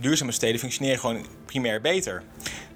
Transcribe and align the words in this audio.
duurzame 0.00 0.32
steden 0.32 0.60
functioneren 0.60 0.98
gewoon 0.98 1.26
primair 1.46 1.80
beter. 1.80 2.22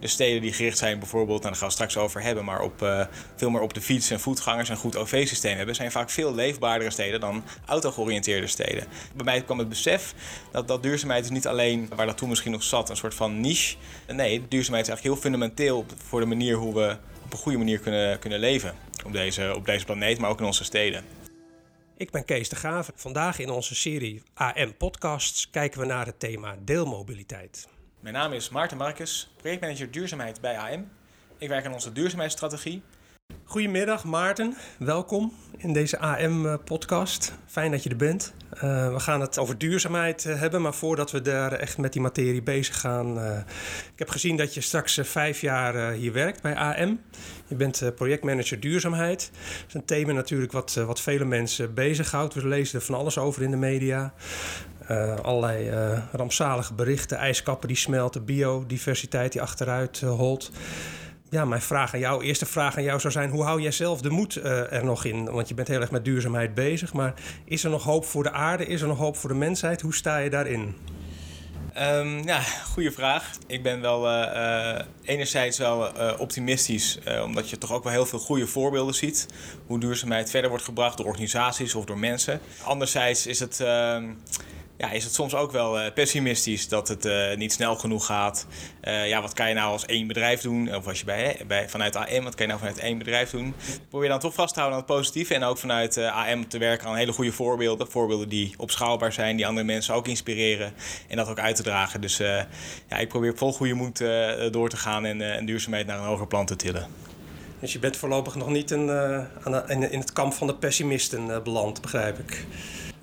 De 0.00 0.06
steden 0.06 0.42
die 0.42 0.52
gericht 0.52 0.78
zijn 0.78 0.98
bijvoorbeeld, 0.98 1.42
nou, 1.42 1.50
daar 1.50 1.56
gaan 1.56 1.68
we 1.68 1.74
straks 1.74 1.96
over 1.96 2.22
hebben, 2.22 2.44
maar 2.44 2.60
op, 2.60 2.82
uh, 2.82 3.04
veel 3.36 3.50
meer 3.50 3.60
op 3.60 3.74
de 3.74 3.80
fiets 3.80 4.10
en 4.10 4.20
voetgangers 4.20 4.68
en 4.68 4.76
goed 4.76 4.96
OV-systeem 4.96 5.56
hebben, 5.56 5.74
zijn 5.74 5.90
vaak 5.90 6.10
veel 6.10 6.34
leefbaardere 6.34 6.90
steden 6.90 7.20
dan 7.20 7.44
auto-georiënteerde 7.66 8.46
steden. 8.46 8.86
Bij 9.14 9.24
mij 9.24 9.42
kwam 9.42 9.58
het 9.58 9.68
besef 9.68 10.14
dat, 10.52 10.68
dat 10.68 10.82
duurzaamheid 10.82 11.24
is 11.24 11.30
niet 11.30 11.46
alleen 11.46 11.90
waar 11.94 12.06
dat 12.06 12.16
toen 12.16 12.28
misschien 12.28 12.52
nog 12.52 12.62
zat, 12.62 12.90
een 12.90 12.96
soort 12.96 13.14
van 13.14 13.40
niche. 13.40 13.76
Nee, 14.06 14.46
duurzaamheid 14.48 14.86
is 14.86 14.92
eigenlijk 14.92 15.02
heel 15.02 15.16
fundamenteel 15.16 15.86
voor 16.04 16.20
de 16.20 16.26
manier 16.26 16.56
hoe 16.56 16.74
we 16.74 16.96
op 17.24 17.32
een 17.32 17.38
goede 17.38 17.58
manier 17.58 17.78
kunnen, 17.78 18.18
kunnen 18.18 18.38
leven 18.38 18.74
op 19.04 19.12
deze, 19.12 19.52
op 19.56 19.66
deze 19.66 19.84
planeet, 19.84 20.18
maar 20.18 20.30
ook 20.30 20.40
in 20.40 20.46
onze 20.46 20.64
steden. 20.64 21.04
Ik 21.98 22.10
ben 22.10 22.24
Kees 22.24 22.48
de 22.48 22.56
Graven. 22.56 22.94
Vandaag 22.96 23.38
in 23.38 23.50
onze 23.50 23.74
serie 23.74 24.22
AM 24.34 24.76
Podcasts 24.76 25.50
kijken 25.50 25.80
we 25.80 25.86
naar 25.86 26.06
het 26.06 26.20
thema 26.20 26.56
deelmobiliteit. 26.60 27.68
Mijn 28.00 28.14
naam 28.14 28.32
is 28.32 28.48
Maarten 28.48 28.76
Marcus, 28.76 29.30
projectmanager 29.36 29.90
duurzaamheid 29.90 30.40
bij 30.40 30.58
AM. 30.58 30.90
Ik 31.38 31.48
werk 31.48 31.66
aan 31.66 31.72
onze 31.72 31.92
duurzaamheidsstrategie. 31.92 32.82
Goedemiddag 33.44 34.04
Maarten, 34.04 34.56
welkom 34.78 35.32
in 35.56 35.72
deze 35.72 35.98
AM-podcast. 35.98 37.32
Fijn 37.46 37.70
dat 37.70 37.82
je 37.82 37.90
er 37.90 37.96
bent. 37.96 38.34
Uh, 38.54 38.60
we 38.92 39.00
gaan 39.00 39.20
het 39.20 39.38
over 39.38 39.58
duurzaamheid 39.58 40.24
uh, 40.24 40.40
hebben, 40.40 40.62
maar 40.62 40.74
voordat 40.74 41.10
we 41.10 41.22
daar 41.22 41.52
echt 41.52 41.78
met 41.78 41.92
die 41.92 42.02
materie 42.02 42.42
bezig 42.42 42.80
gaan. 42.80 43.18
Uh, 43.18 43.38
ik 43.92 43.98
heb 43.98 44.10
gezien 44.10 44.36
dat 44.36 44.54
je 44.54 44.60
straks 44.60 44.98
vijf 45.02 45.40
jaar 45.40 45.92
hier 45.92 46.12
werkt 46.12 46.42
bij 46.42 46.56
AM. 46.56 47.00
Je 47.46 47.54
bent 47.54 47.92
projectmanager 47.94 48.60
duurzaamheid. 48.60 49.30
Dat 49.32 49.68
is 49.68 49.74
een 49.74 49.84
thema 49.84 50.12
natuurlijk 50.12 50.52
wat, 50.52 50.74
wat 50.74 51.00
vele 51.00 51.24
mensen 51.24 51.74
bezighoudt. 51.74 52.34
We 52.34 52.46
lezen 52.46 52.78
er 52.78 52.84
van 52.84 52.94
alles 52.94 53.18
over 53.18 53.42
in 53.42 53.50
de 53.50 53.56
media. 53.56 54.12
allerlei 55.22 55.70
rampzalige 56.12 56.74
berichten, 56.74 57.18
ijskappen 57.18 57.68
die 57.68 57.76
smelten, 57.76 58.24
biodiversiteit 58.24 59.32
die 59.32 59.42
achteruit 59.42 60.00
holt 60.00 60.50
ja, 61.30 61.44
mijn 61.44 61.62
vraag 61.62 61.94
aan 61.94 62.00
jou, 62.00 62.24
eerste 62.24 62.46
vraag 62.46 62.76
aan 62.76 62.82
jou 62.82 63.00
zou 63.00 63.12
zijn: 63.12 63.30
hoe 63.30 63.42
hou 63.42 63.60
jij 63.60 63.70
zelf 63.70 64.00
de 64.00 64.10
moed 64.10 64.36
uh, 64.36 64.72
er 64.72 64.84
nog 64.84 65.04
in? 65.04 65.24
Want 65.30 65.48
je 65.48 65.54
bent 65.54 65.68
heel 65.68 65.80
erg 65.80 65.90
met 65.90 66.04
duurzaamheid 66.04 66.54
bezig. 66.54 66.92
Maar 66.92 67.14
is 67.44 67.64
er 67.64 67.70
nog 67.70 67.84
hoop 67.84 68.04
voor 68.04 68.22
de 68.22 68.32
aarde? 68.32 68.66
Is 68.66 68.80
er 68.80 68.88
nog 68.88 68.98
hoop 68.98 69.16
voor 69.16 69.28
de 69.28 69.36
mensheid? 69.36 69.80
Hoe 69.80 69.94
sta 69.94 70.18
je 70.18 70.30
daarin? 70.30 70.76
Um, 71.78 72.24
ja, 72.24 72.40
goede 72.40 72.92
vraag. 72.92 73.30
Ik 73.46 73.62
ben 73.62 73.80
wel 73.80 74.06
uh, 74.06 74.30
uh, 74.34 74.78
enerzijds 75.02 75.58
wel 75.58 75.92
optimistisch, 76.18 76.98
omdat 77.24 77.50
je 77.50 77.58
toch 77.58 77.72
ook 77.72 77.84
wel 77.84 77.92
heel 77.92 78.06
veel 78.06 78.18
goede 78.18 78.46
voorbeelden 78.46 78.94
ziet. 78.94 79.26
Hoe 79.66 79.80
duurzaamheid 79.80 80.30
verder 80.30 80.50
wordt 80.50 80.64
gebracht 80.64 80.96
door 80.96 81.06
organisaties 81.06 81.74
of 81.74 81.84
door 81.84 81.98
mensen. 81.98 82.40
Anderzijds 82.62 83.26
is 83.26 83.40
het 83.40 83.60
ehm, 83.60 84.10
ja, 84.78 84.90
is 84.90 85.04
het 85.04 85.14
soms 85.14 85.34
ook 85.34 85.52
wel 85.52 85.80
uh, 85.80 85.92
pessimistisch 85.94 86.68
dat 86.68 86.88
het 86.88 87.04
uh, 87.04 87.36
niet 87.36 87.52
snel 87.52 87.76
genoeg 87.76 88.06
gaat. 88.06 88.46
Uh, 88.84 89.08
ja, 89.08 89.20
wat 89.20 89.32
kan 89.32 89.48
je 89.48 89.54
nou 89.54 89.72
als 89.72 89.86
één 89.86 90.06
bedrijf 90.06 90.40
doen? 90.40 90.74
Of 90.74 90.86
als 90.86 90.98
je 90.98 91.04
bij, 91.04 91.40
bij, 91.46 91.68
vanuit 91.68 91.96
AM, 91.96 92.24
wat 92.24 92.34
kan 92.34 92.46
je 92.46 92.46
nou 92.46 92.58
vanuit 92.58 92.78
één 92.78 92.98
bedrijf 92.98 93.30
doen? 93.30 93.54
Probeer 93.88 94.08
dan 94.08 94.18
toch 94.18 94.34
vast 94.34 94.54
te 94.54 94.60
houden 94.60 94.80
aan 94.80 94.86
het 94.86 94.96
positieve. 94.96 95.34
En 95.34 95.42
ook 95.42 95.58
vanuit 95.58 95.96
AM 95.96 96.48
te 96.48 96.58
werken 96.58 96.88
aan 96.88 96.96
hele 96.96 97.12
goede 97.12 97.32
voorbeelden. 97.32 97.90
Voorbeelden 97.90 98.28
die 98.28 98.54
opschaalbaar 98.56 99.12
zijn, 99.12 99.36
die 99.36 99.46
andere 99.46 99.66
mensen 99.66 99.94
ook 99.94 100.08
inspireren. 100.08 100.72
En 101.08 101.16
dat 101.16 101.28
ook 101.28 101.38
uit 101.38 101.56
te 101.56 101.62
dragen. 101.62 102.00
Dus 102.00 102.16
ja, 102.88 102.96
ik 102.98 103.08
probeer 103.08 103.36
vol 103.36 103.52
goede 103.52 103.74
moed 103.74 103.98
door 104.50 104.68
te 104.68 104.76
gaan 104.76 105.04
en, 105.04 105.46
duurzaamheid 105.46 105.86
naar 105.86 105.98
een 105.98 106.04
hoger 106.04 106.26
plan 106.26 106.46
te 106.46 106.56
tillen. 106.56 106.86
Dus 107.60 107.72
je 107.72 107.78
bent 107.78 107.96
voorlopig 107.96 108.34
nog 108.34 108.48
niet 108.48 108.70
een, 108.70 108.90
aan 109.42 109.68
in, 109.70 109.90
in 109.90 109.98
het 110.00 110.12
kamp 110.12 110.32
van 110.32 110.46
de 110.46 110.54
pessimisten 110.54 111.42
beland, 111.42 111.80
begrijp 111.80 112.18
ik. 112.18 112.46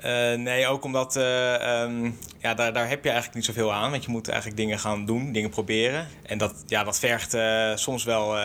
Uh, 0.06 0.34
nee, 0.34 0.68
ook 0.68 0.84
omdat 0.84 1.16
uh, 1.16 1.82
um, 1.82 2.18
ja, 2.40 2.54
daar, 2.54 2.74
daar 2.74 2.90
heb 2.90 3.04
je 3.04 3.10
eigenlijk 3.10 3.36
niet 3.36 3.46
zoveel 3.46 3.74
aan. 3.74 3.92
Want 3.92 4.04
je 4.04 4.12
moet 4.12 4.28
eigenlijk 4.28 4.58
dingen 4.58 4.80
gaan 4.80 5.06
doen, 5.06 5.32
dingen 5.32 5.50
proberen. 5.50 6.08
En 6.24 6.38
dat, 6.38 6.64
ja, 6.68 6.84
dat 6.84 7.00
vergt 7.00 7.34
uh, 7.34 7.76
soms 7.76 8.04
wel. 8.04 8.36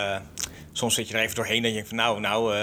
soms 0.72 0.94
zit 0.94 1.08
je 1.08 1.14
er 1.14 1.20
even 1.20 1.34
doorheen 1.34 1.62
dat 1.62 1.74
je 1.74 1.86
van 1.86 1.96
nou, 1.96 2.20
nou. 2.20 2.54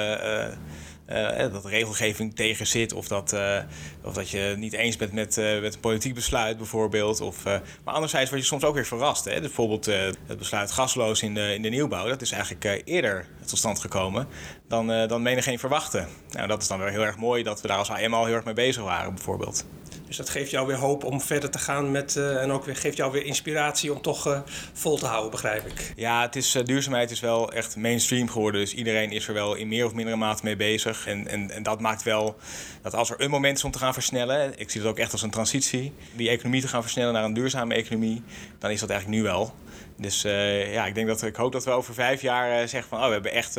Uh, 1.10 1.38
dat 1.38 1.66
regelgeving 1.66 2.36
tegen 2.36 2.68
zit 2.68 2.94
of 2.94 3.08
dat, 3.08 3.34
uh, 3.34 3.58
of 4.04 4.14
dat 4.14 4.30
je 4.30 4.56
niet 4.58 4.74
eens 4.74 4.96
bent 4.96 5.12
met, 5.12 5.36
met 5.62 5.74
een 5.74 5.80
politiek 5.80 6.14
besluit 6.14 6.58
bijvoorbeeld. 6.58 7.22
Of, 7.22 7.44
maar 7.84 7.94
anderzijds 7.94 8.30
word 8.30 8.42
je 8.42 8.48
soms 8.48 8.64
ook 8.64 8.74
weer 8.74 8.86
verrast. 8.86 9.26
Hè? 9.26 9.40
Bijvoorbeeld 9.40 9.86
het 9.86 10.38
besluit 10.38 10.72
gasloos 10.72 11.22
in 11.22 11.34
de, 11.34 11.54
in 11.54 11.62
de 11.62 11.70
nieuwbouw, 11.70 12.08
dat 12.08 12.22
is 12.22 12.32
eigenlijk 12.32 12.82
eerder 12.86 13.26
tot 13.46 13.58
stand 13.58 13.80
gekomen 13.80 14.28
dan, 14.68 14.88
dan 15.08 15.22
menigeen 15.22 15.60
verwachten. 15.60 16.08
Nou, 16.32 16.48
dat 16.48 16.62
is 16.62 16.68
dan 16.68 16.80
weer 16.80 16.90
heel 16.90 17.06
erg 17.06 17.18
mooi 17.18 17.44
dat 17.44 17.62
we 17.62 17.68
daar 17.68 17.78
als 17.78 17.90
AM 17.90 18.14
al 18.14 18.26
heel 18.26 18.36
erg 18.36 18.46
mee 18.46 18.54
bezig 18.54 18.84
waren 18.84 19.14
bijvoorbeeld. 19.14 19.66
Dus 20.08 20.18
dat 20.18 20.30
geeft 20.30 20.52
jou 20.52 20.68
weer 20.68 20.76
hoop 20.76 21.04
om 21.04 21.22
verder 21.22 21.50
te 21.50 21.60
gaan 21.60 21.92
met. 21.92 22.16
Uh, 22.16 22.42
en 22.42 22.52
ook 22.52 22.66
weer, 22.66 22.76
geeft 22.76 22.98
jou 22.98 23.12
weer 23.12 23.24
inspiratie 23.24 23.94
om 23.94 24.02
toch 24.02 24.28
uh, 24.28 24.40
vol 24.74 24.98
te 24.98 25.06
houden, 25.06 25.32
begrijp 25.32 25.66
ik. 25.66 25.94
Ja, 25.96 26.22
het 26.22 26.36
is, 26.36 26.56
uh, 26.56 26.64
duurzaamheid 26.64 27.12
is 27.12 27.20
wel 27.20 27.52
echt 27.52 27.76
mainstream 27.76 28.30
geworden. 28.30 28.62
Dus 28.62 28.74
iedereen 28.74 29.12
is 29.12 29.28
er 29.28 29.34
wel 29.34 29.56
in 29.56 29.68
meer 29.68 29.86
of 29.86 29.94
mindere 29.94 30.18
mate 30.18 30.44
mee 30.44 30.56
bezig. 30.56 31.08
En, 31.08 31.28
en, 31.28 31.64
dat 31.64 31.80
maakt 31.80 32.04
wel 32.04 32.36
dat 32.82 32.94
als 32.94 33.10
er 33.10 33.22
een 33.22 33.30
moment 33.30 33.58
is 33.58 33.64
om 33.64 33.72
te 33.72 33.80
gaan 33.80 33.94
versnellen. 33.94 34.60
Ik 34.60 34.70
zie 34.70 34.82
het 34.82 34.90
ook 34.90 34.98
echt 34.98 35.12
als 35.12 35.22
een 35.22 35.30
transitie. 35.30 35.94
Die 36.16 36.30
economie 36.30 36.62
te 36.62 36.68
gaan 36.68 36.82
versnellen 36.82 37.14
naar 37.14 37.24
een 37.24 37.34
duurzame 37.34 37.74
economie. 37.74 38.24
Dan 38.60 38.72
is 38.72 38.80
dat 38.80 38.90
eigenlijk 38.90 39.22
nu 39.22 39.28
wel. 39.28 39.54
Dus 39.98 40.22
ja, 40.72 40.86
ik 40.86 40.96
denk 40.96 41.08
dat 41.08 41.22
ik 41.22 41.36
hoop 41.36 41.52
dat 41.52 41.66
we 41.66 41.72
over 41.72 41.94
vijf 41.94 42.22
jaar 42.22 42.68
zeggen 42.68 42.90
van 42.90 43.00
oh, 43.00 43.06
we 43.06 43.14
hebben 43.14 43.32
echt, 43.32 43.54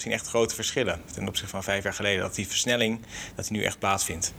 zien 0.00 0.12
echt 0.12 0.26
grote 0.26 0.54
verschillen 0.54 1.00
ten 1.14 1.28
opzichte 1.28 1.50
van 1.50 1.62
vijf 1.62 1.84
jaar 1.84 1.94
geleden. 1.94 2.22
Dat 2.22 2.34
die 2.34 2.46
versnelling 2.46 3.00
dat 3.34 3.50
nu 3.50 3.62
echt 3.62 3.78
plaatsvindt. 3.78 4.34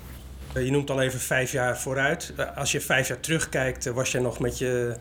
Je 0.62 0.72
noemt 0.72 0.90
al 0.90 1.02
even 1.02 1.20
vijf 1.20 1.52
jaar 1.52 1.80
vooruit. 1.80 2.34
Eh, 2.38 2.58
als 2.58 2.72
je 2.72 2.82
vijf 2.82 3.08
jaar 3.08 3.20
terugkijkt, 3.20 3.86
eh, 3.86 3.94
was 3.94 4.12
je 4.12 4.20
nog 4.20 4.40
met 4.40 4.58
je, 4.58 4.96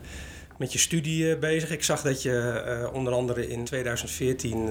met 0.57 0.73
je 0.73 0.79
studie 0.79 1.31
eh, 1.31 1.39
bezig. 1.39 1.69
Ik 1.69 1.83
zag 1.83 2.01
dat 2.01 2.21
je 2.21 2.89
onder 2.93 3.13
andere 3.13 3.47
in 3.47 3.63
2014 3.63 4.69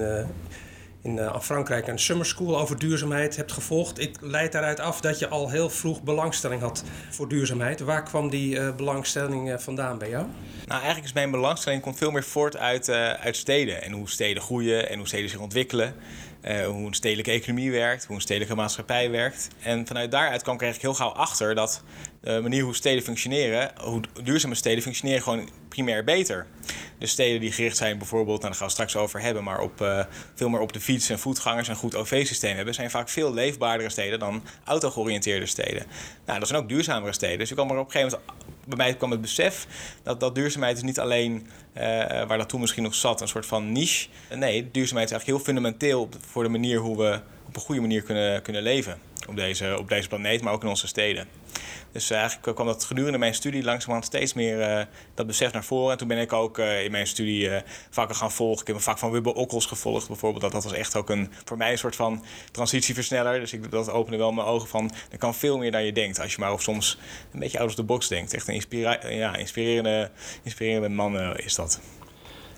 in 1.01 1.19
Frankrijk 1.41 1.87
een 1.87 1.99
summer 1.99 2.25
school 2.25 2.59
over 2.59 2.79
duurzaamheid 2.79 3.35
hebt 3.35 3.51
gevolgd. 3.51 3.99
Ik 3.99 4.17
leid 4.21 4.51
daaruit 4.51 4.79
af 4.79 5.01
dat 5.01 5.19
je 5.19 5.27
al 5.27 5.49
heel 5.49 5.69
vroeg 5.69 6.03
belangstelling 6.03 6.61
had 6.61 6.83
voor 7.09 7.29
duurzaamheid. 7.29 7.79
Waar 7.79 8.03
kwam 8.03 8.29
die 8.29 8.73
belangstelling 8.73 9.61
vandaan 9.61 9.97
bij 9.97 10.09
jou? 10.09 10.25
Nou, 10.65 10.77
eigenlijk 10.77 11.05
is 11.05 11.13
mijn 11.13 11.31
belangstelling 11.31 11.81
komt 11.81 11.97
veel 11.97 12.11
meer 12.11 12.23
voort 12.23 12.57
uit, 12.57 12.89
uit 12.89 13.35
steden. 13.35 13.81
En 13.81 13.91
hoe 13.91 14.09
steden 14.09 14.43
groeien 14.43 14.89
en 14.89 14.97
hoe 14.97 15.07
steden 15.07 15.29
zich 15.29 15.39
ontwikkelen. 15.39 15.95
Uh, 16.47 16.65
hoe 16.65 16.87
een 16.87 16.93
stedelijke 16.93 17.31
economie 17.31 17.71
werkt, 17.71 18.05
hoe 18.05 18.15
een 18.15 18.21
stedelijke 18.21 18.55
maatschappij 18.55 19.09
werkt. 19.09 19.47
En 19.61 19.87
vanuit 19.87 20.11
daaruit 20.11 20.41
kwam 20.41 20.55
ik 20.55 20.61
eigenlijk 20.61 20.97
heel 20.97 21.05
gauw 21.05 21.15
achter 21.15 21.55
dat 21.55 21.83
de 22.23 22.39
manier 22.41 22.63
hoe 22.63 22.75
steden 22.75 23.03
functioneren, 23.03 23.71
hoe 23.81 24.01
duurzame 24.23 24.55
steden 24.55 24.83
functioneren 24.83 25.21
gewoon 25.21 25.49
primair 25.69 26.03
beter. 26.03 26.47
De 26.97 27.05
steden 27.05 27.41
die 27.41 27.51
gericht 27.51 27.77
zijn 27.77 27.97
bijvoorbeeld, 27.97 28.37
nou, 28.37 28.49
daar 28.49 28.57
gaan 28.57 28.67
we 28.67 28.73
straks 28.73 28.95
over 28.95 29.21
hebben, 29.21 29.43
maar 29.43 29.59
op, 29.59 29.81
uh, 29.81 30.05
veel 30.35 30.49
meer 30.49 30.59
op 30.59 30.73
de 30.73 30.79
fiets 30.79 31.09
en 31.09 31.19
voetgangers 31.19 31.67
en 31.67 31.75
goed 31.75 31.95
OV-systeem 31.95 32.55
hebben, 32.55 32.73
zijn 32.73 32.89
vaak 32.89 33.09
veel 33.09 33.33
leefbaardere 33.33 33.89
steden 33.89 34.19
dan 34.19 34.43
auto-georiënteerde 34.63 35.45
steden. 35.45 35.85
Nou, 36.25 36.39
dat 36.39 36.47
zijn 36.47 36.61
ook 36.61 36.69
duurzamere 36.69 37.13
steden. 37.13 37.37
Dus 37.37 37.49
ik 37.49 37.55
kwam 37.55 37.69
er 37.69 37.77
op 37.77 37.85
een 37.85 37.91
gegeven 37.91 38.19
moment 38.19 38.41
bij 38.65 38.77
mij 38.77 38.95
kwam 38.95 39.11
het 39.11 39.21
besef 39.21 39.67
dat, 40.03 40.19
dat 40.19 40.35
duurzaamheid 40.35 40.77
is 40.77 40.83
niet 40.83 40.99
alleen 40.99 41.47
uh, 41.77 41.81
waar 42.27 42.37
dat 42.37 42.49
toen 42.49 42.59
misschien 42.59 42.83
nog 42.83 42.95
zat, 42.95 43.21
een 43.21 43.27
soort 43.27 43.45
van 43.45 43.71
niche. 43.71 44.07
Nee, 44.29 44.71
duurzaamheid 44.71 45.11
is 45.11 45.15
eigenlijk 45.15 45.25
heel 45.25 45.39
fundamenteel 45.39 46.09
voor 46.27 46.43
de 46.43 46.49
manier 46.49 46.79
hoe 46.79 46.97
we 46.97 47.19
op 47.47 47.55
een 47.55 47.61
goede 47.61 47.81
manier 47.81 48.01
kunnen, 48.01 48.41
kunnen 48.41 48.63
leven 48.63 49.11
op 49.27 49.35
deze, 49.35 49.77
op 49.79 49.89
deze 49.89 50.07
planeet, 50.07 50.41
maar 50.41 50.53
ook 50.53 50.63
in 50.63 50.69
onze 50.69 50.87
steden. 50.87 51.27
Dus 51.91 52.11
uh, 52.11 52.17
eigenlijk 52.17 52.55
kwam 52.55 52.67
dat 52.67 52.83
gedurende 52.83 53.17
mijn 53.17 53.33
studie 53.33 53.63
langzamerhand 53.63 54.05
steeds 54.05 54.33
meer 54.33 54.59
uh, 54.59 54.85
dat 55.13 55.27
besef 55.27 55.51
naar 55.51 55.63
voren. 55.63 55.91
En 55.91 55.97
toen 55.97 56.07
ben 56.07 56.17
ik 56.17 56.33
ook 56.33 56.57
uh, 56.57 56.83
in 56.83 56.91
mijn 56.91 57.07
studie 57.07 57.49
vakken 57.89 58.15
gaan 58.15 58.31
volgen. 58.31 58.61
Ik 58.61 58.67
heb 58.67 58.75
een 58.75 58.81
vak 58.81 58.97
van 58.97 59.11
Wubbe 59.11 59.33
Okkels 59.33 59.65
gevolgd 59.65 60.07
bijvoorbeeld. 60.07 60.41
Dat, 60.41 60.51
dat 60.51 60.63
was 60.63 60.73
echt 60.73 60.95
ook 60.95 61.09
een, 61.09 61.31
voor 61.45 61.57
mij 61.57 61.71
een 61.71 61.77
soort 61.77 61.95
van 61.95 62.23
transitieversneller. 62.51 63.39
Dus 63.39 63.53
ik, 63.53 63.71
dat 63.71 63.89
opende 63.89 64.17
wel 64.17 64.31
mijn 64.31 64.47
ogen 64.47 64.67
van, 64.67 64.91
er 65.11 65.17
kan 65.17 65.35
veel 65.35 65.57
meer 65.57 65.71
dan 65.71 65.85
je 65.85 65.93
denkt. 65.93 66.19
Als 66.19 66.33
je 66.33 66.39
maar 66.39 66.53
of 66.53 66.61
soms 66.61 66.97
een 67.33 67.39
beetje 67.39 67.59
out 67.59 67.69
of 67.69 67.75
the 67.75 67.83
box 67.83 68.07
denkt. 68.07 68.33
Echt 68.33 68.47
een 68.47 68.53
inspira 68.53 69.07
ja, 69.07 69.35
inspirerende, 69.35 70.11
inspirerende 70.43 70.89
man 70.89 71.37
is 71.37 71.55
dat. 71.55 71.79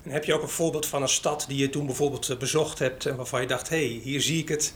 En 0.04 0.12
heb 0.12 0.26
je 0.26 0.34
ook 0.34 0.42
een 0.42 0.50
voorbeeld 0.50 0.86
van 0.86 1.02
een 1.02 1.08
stad 1.08 1.46
die 1.48 1.58
je 1.58 1.70
toen 1.70 1.86
bijvoorbeeld 1.86 2.40
bezocht 2.40 2.80
hebt... 2.80 3.06
en 3.06 3.16
waarvan 3.16 3.42
je 3.42 3.48
dacht, 3.48 3.70
hé, 3.70 3.88
hey, 3.88 4.00
hier 4.04 4.22
zie 4.22 4.42
ik 4.42 4.50
het 4.50 4.74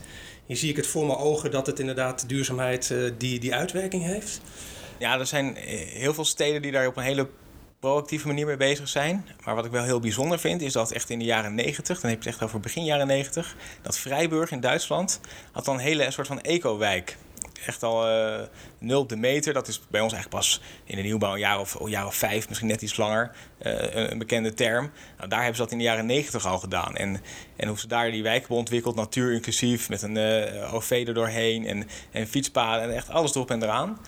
hier 0.50 0.58
zie 0.58 0.70
ik 0.70 0.76
het 0.76 0.86
voor 0.86 1.06
mijn 1.06 1.18
ogen 1.18 1.50
dat 1.50 1.66
het 1.66 1.78
inderdaad 1.78 2.28
duurzaamheid 2.28 2.90
uh, 2.90 3.10
die, 3.18 3.40
die 3.40 3.54
uitwerking 3.54 4.04
heeft. 4.04 4.40
Ja, 4.98 5.18
er 5.18 5.26
zijn 5.26 5.56
eh, 5.56 5.78
heel 5.78 6.14
veel 6.14 6.24
steden 6.24 6.62
die 6.62 6.72
daar 6.72 6.86
op 6.86 6.96
een 6.96 7.02
hele 7.02 7.28
proactieve 7.80 8.26
manier 8.26 8.46
mee 8.46 8.56
bezig 8.56 8.88
zijn. 8.88 9.26
Maar 9.44 9.54
wat 9.54 9.64
ik 9.64 9.70
wel 9.70 9.84
heel 9.84 10.00
bijzonder 10.00 10.38
vind, 10.38 10.62
is 10.62 10.72
dat 10.72 10.92
echt 10.92 11.10
in 11.10 11.18
de 11.18 11.24
jaren 11.24 11.54
90, 11.54 12.00
dan 12.00 12.10
heb 12.10 12.22
je 12.22 12.28
het 12.28 12.38
echt 12.38 12.48
over 12.48 12.60
begin 12.60 12.84
jaren 12.84 13.06
90, 13.06 13.56
dat 13.82 13.98
Vrijburg 13.98 14.50
in 14.50 14.60
Duitsland 14.60 15.20
had 15.52 15.64
dan 15.64 15.74
een 15.74 15.80
hele 15.80 16.10
soort 16.10 16.26
van 16.26 16.40
eco-wijk 16.40 17.16
echt 17.66 17.82
al 17.82 18.10
uh, 18.10 18.40
nul 18.78 19.00
op 19.00 19.08
de 19.08 19.16
meter. 19.16 19.52
Dat 19.52 19.68
is 19.68 19.80
bij 19.88 20.00
ons 20.00 20.12
eigenlijk 20.12 20.42
pas 20.42 20.60
in 20.84 20.96
de 20.96 21.02
nieuwbouw 21.02 21.32
een 21.32 21.38
jaar 21.38 21.60
of, 21.60 21.74
een 21.74 21.90
jaar 21.90 22.06
of 22.06 22.14
vijf, 22.14 22.48
misschien 22.48 22.68
net 22.68 22.82
iets 22.82 22.96
langer, 22.96 23.30
uh, 23.62 23.94
een, 23.94 24.18
bekende 24.18 24.54
term. 24.54 24.90
Nou, 25.16 25.28
daar 25.28 25.38
hebben 25.38 25.56
ze 25.56 25.62
dat 25.62 25.72
in 25.72 25.78
de 25.78 25.84
jaren 25.84 26.06
negentig 26.06 26.46
al 26.46 26.58
gedaan. 26.58 26.96
En, 26.96 27.20
en 27.56 27.68
hoe 27.68 27.78
ze 27.78 27.86
daar 27.86 28.10
die 28.10 28.22
wijken 28.22 28.40
hebben 28.40 28.58
ontwikkeld, 28.58 28.94
natuur 28.94 29.32
inclusief, 29.32 29.88
met 29.88 30.02
een 30.02 30.16
uh, 30.16 30.74
OV 30.74 31.04
er 31.06 31.14
doorheen 31.14 31.66
en, 31.66 31.88
en 32.10 32.26
fietspaden 32.26 32.82
en 32.82 32.94
echt 32.94 33.08
alles 33.08 33.34
erop 33.34 33.50
en 33.50 33.62
eraan. 33.62 33.98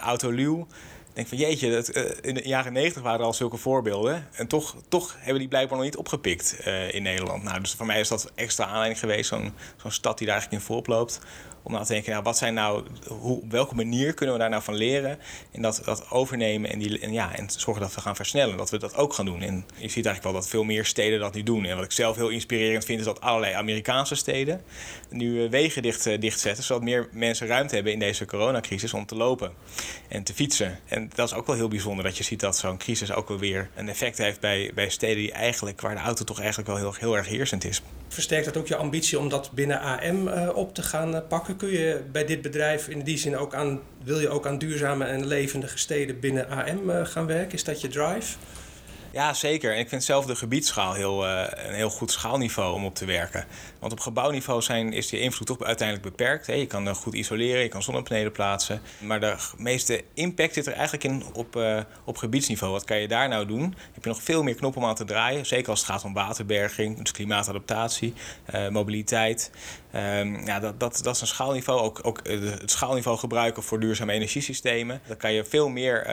Autoluw. 0.00 0.66
denk 1.12 1.28
van 1.28 1.38
jeetje, 1.38 1.70
dat, 1.70 1.88
in 2.20 2.34
de 2.34 2.48
jaren 2.48 2.72
negentig 2.72 3.02
waren 3.02 3.20
er 3.20 3.26
al 3.26 3.32
zulke 3.32 3.56
voorbeelden. 3.56 4.28
En 4.32 4.46
toch, 4.46 4.76
toch 4.88 5.16
hebben 5.18 5.38
die 5.38 5.48
blijkbaar 5.48 5.76
nog 5.76 5.86
niet 5.86 5.96
opgepikt 5.96 6.56
in 6.90 7.02
Nederland. 7.02 7.42
Nou, 7.42 7.60
dus 7.60 7.74
voor 7.74 7.86
mij 7.86 8.00
is 8.00 8.08
dat 8.08 8.32
extra 8.34 8.64
aanleiding 8.64 8.98
geweest, 8.98 9.28
zo'n 9.28 9.52
zo'n 9.76 9.90
stad 9.90 10.18
die 10.18 10.26
daar 10.26 10.36
eigenlijk 10.36 10.62
in 10.62 10.66
voorop 10.66 10.86
loopt 10.86 11.20
om 11.64 11.72
na 11.72 11.84
te 11.84 11.92
denken, 11.92 12.22
wat 12.22 12.38
zijn 12.38 12.54
nou, 12.54 12.84
hoe, 13.08 13.40
op 13.42 13.50
welke 13.50 13.74
manier 13.74 14.14
kunnen 14.14 14.34
we 14.34 14.40
daar 14.40 14.50
nou 14.50 14.62
van 14.62 14.74
leren? 14.74 15.18
En 15.50 15.62
dat, 15.62 15.80
dat 15.84 16.10
overnemen 16.10 16.70
en, 16.70 16.78
die, 16.78 17.12
ja, 17.12 17.36
en 17.36 17.50
zorgen 17.50 17.82
dat 17.82 17.94
we 17.94 18.00
gaan 18.00 18.16
versnellen, 18.16 18.56
dat 18.56 18.70
we 18.70 18.78
dat 18.78 18.96
ook 18.96 19.14
gaan 19.14 19.24
doen. 19.24 19.42
En 19.42 19.54
je 19.76 19.88
ziet 19.88 20.06
eigenlijk 20.06 20.22
wel 20.22 20.32
dat 20.32 20.48
veel 20.48 20.64
meer 20.64 20.84
steden 20.84 21.20
dat 21.20 21.34
nu 21.34 21.42
doen. 21.42 21.64
En 21.64 21.76
wat 21.76 21.84
ik 21.84 21.92
zelf 21.92 22.16
heel 22.16 22.28
inspirerend 22.28 22.84
vind, 22.84 22.98
is 22.98 23.04
dat 23.04 23.20
allerlei 23.20 23.54
Amerikaanse 23.54 24.14
steden 24.14 24.62
nu 25.10 25.44
eh, 25.44 25.50
wegen 25.50 25.82
dicht, 25.82 26.06
eh, 26.06 26.20
dichtzetten, 26.20 26.64
zodat 26.64 26.82
meer 26.82 27.08
mensen 27.12 27.46
ruimte 27.46 27.74
hebben 27.74 27.92
in 27.92 27.98
deze 27.98 28.24
coronacrisis 28.24 28.94
om 28.94 29.06
te 29.06 29.14
lopen 29.14 29.52
en 30.08 30.22
te 30.22 30.34
fietsen. 30.34 30.78
En 30.88 31.10
dat 31.14 31.28
is 31.28 31.34
ook 31.34 31.46
wel 31.46 31.56
heel 31.56 31.68
bijzonder 31.68 32.04
dat 32.04 32.16
je 32.16 32.24
ziet 32.24 32.40
dat 32.40 32.56
zo'n 32.56 32.78
crisis 32.78 33.12
ook 33.12 33.28
wel 33.28 33.38
weer 33.38 33.70
een 33.74 33.88
effect 33.88 34.18
heeft 34.18 34.40
bij, 34.40 34.70
bij 34.74 34.88
steden 34.88 35.16
die 35.16 35.32
eigenlijk, 35.32 35.80
waar 35.80 35.94
de 35.94 36.00
auto 36.00 36.24
toch 36.24 36.40
eigenlijk 36.40 36.68
wel 36.68 36.78
heel, 36.78 36.94
heel 36.98 37.16
erg 37.16 37.26
heersend 37.26 37.64
is. 37.64 37.82
Versterkt 38.08 38.44
dat 38.44 38.56
ook 38.56 38.66
je 38.66 38.76
ambitie 38.76 39.18
om 39.18 39.28
dat 39.28 39.50
binnen 39.52 39.80
AM 39.80 40.28
eh, 40.28 40.56
op 40.56 40.74
te 40.74 40.82
gaan 40.82 41.22
pakken? 41.28 41.53
Kun 41.56 41.70
je 41.70 42.02
bij 42.12 42.24
dit 42.24 42.42
bedrijf 42.42 42.88
in 42.88 43.02
die 43.02 43.18
zin 43.18 43.36
ook 43.36 43.54
aan, 43.54 43.80
wil 44.02 44.20
je 44.20 44.28
ook 44.28 44.46
aan 44.46 44.58
duurzame 44.58 45.04
en 45.04 45.26
levendige 45.26 45.78
steden 45.78 46.20
binnen 46.20 46.48
AM 46.48 46.90
uh, 46.90 47.06
gaan 47.06 47.26
werken? 47.26 47.52
Is 47.52 47.64
dat 47.64 47.80
je 47.80 47.88
drive? 47.88 48.36
Ja, 49.14 49.34
zeker. 49.34 49.72
En 49.72 49.78
ik 49.78 49.88
vind 49.88 50.04
zelf 50.04 50.26
de 50.26 50.36
gebiedsschaal 50.36 50.94
heel, 50.94 51.24
uh, 51.24 51.44
een 51.50 51.74
heel 51.74 51.90
goed 51.90 52.10
schaalniveau 52.10 52.74
om 52.74 52.84
op 52.84 52.94
te 52.94 53.04
werken. 53.04 53.44
Want 53.78 53.92
op 53.92 54.00
gebouwniveau 54.00 54.62
zijn, 54.62 54.92
is 54.92 55.08
die 55.08 55.20
invloed 55.20 55.46
toch 55.46 55.62
uiteindelijk 55.62 56.08
beperkt. 56.08 56.46
Hè. 56.46 56.52
Je 56.52 56.66
kan 56.66 56.86
er 56.86 56.94
goed 56.94 57.14
isoleren, 57.14 57.62
je 57.62 57.68
kan 57.68 57.82
zonnepanelen 57.82 58.32
plaatsen. 58.32 58.80
Maar 58.98 59.20
de 59.20 59.36
meeste 59.56 60.04
impact 60.14 60.54
zit 60.54 60.66
er 60.66 60.72
eigenlijk 60.72 61.04
in 61.04 61.24
op, 61.32 61.56
uh, 61.56 61.80
op 62.04 62.16
gebiedsniveau. 62.16 62.72
Wat 62.72 62.84
kan 62.84 63.00
je 63.00 63.08
daar 63.08 63.28
nou 63.28 63.46
doen? 63.46 63.74
Heb 63.92 64.04
je 64.04 64.10
nog 64.10 64.22
veel 64.22 64.42
meer 64.42 64.54
knoppen 64.54 64.82
om 64.82 64.88
aan 64.88 64.94
te 64.94 65.04
draaien. 65.04 65.46
Zeker 65.46 65.70
als 65.70 65.80
het 65.80 65.88
gaat 65.88 66.04
om 66.04 66.12
waterberging, 66.12 66.98
dus 66.98 67.10
klimaatadaptatie, 67.10 68.14
mobiliteit. 68.70 69.50
Um, 69.96 70.46
ja, 70.46 70.60
dat, 70.60 70.80
dat, 70.80 71.00
dat 71.02 71.14
is 71.14 71.20
een 71.20 71.26
schaalniveau. 71.26 71.80
Ook, 71.80 72.00
ook 72.02 72.20
het 72.28 72.70
schaalniveau 72.70 73.18
gebruiken 73.18 73.62
voor 73.62 73.80
duurzame 73.80 74.12
energiesystemen. 74.12 75.00
Dan 75.06 75.16
kan 75.16 75.32
je 75.32 75.44
veel 75.44 75.68
meer 75.68 76.06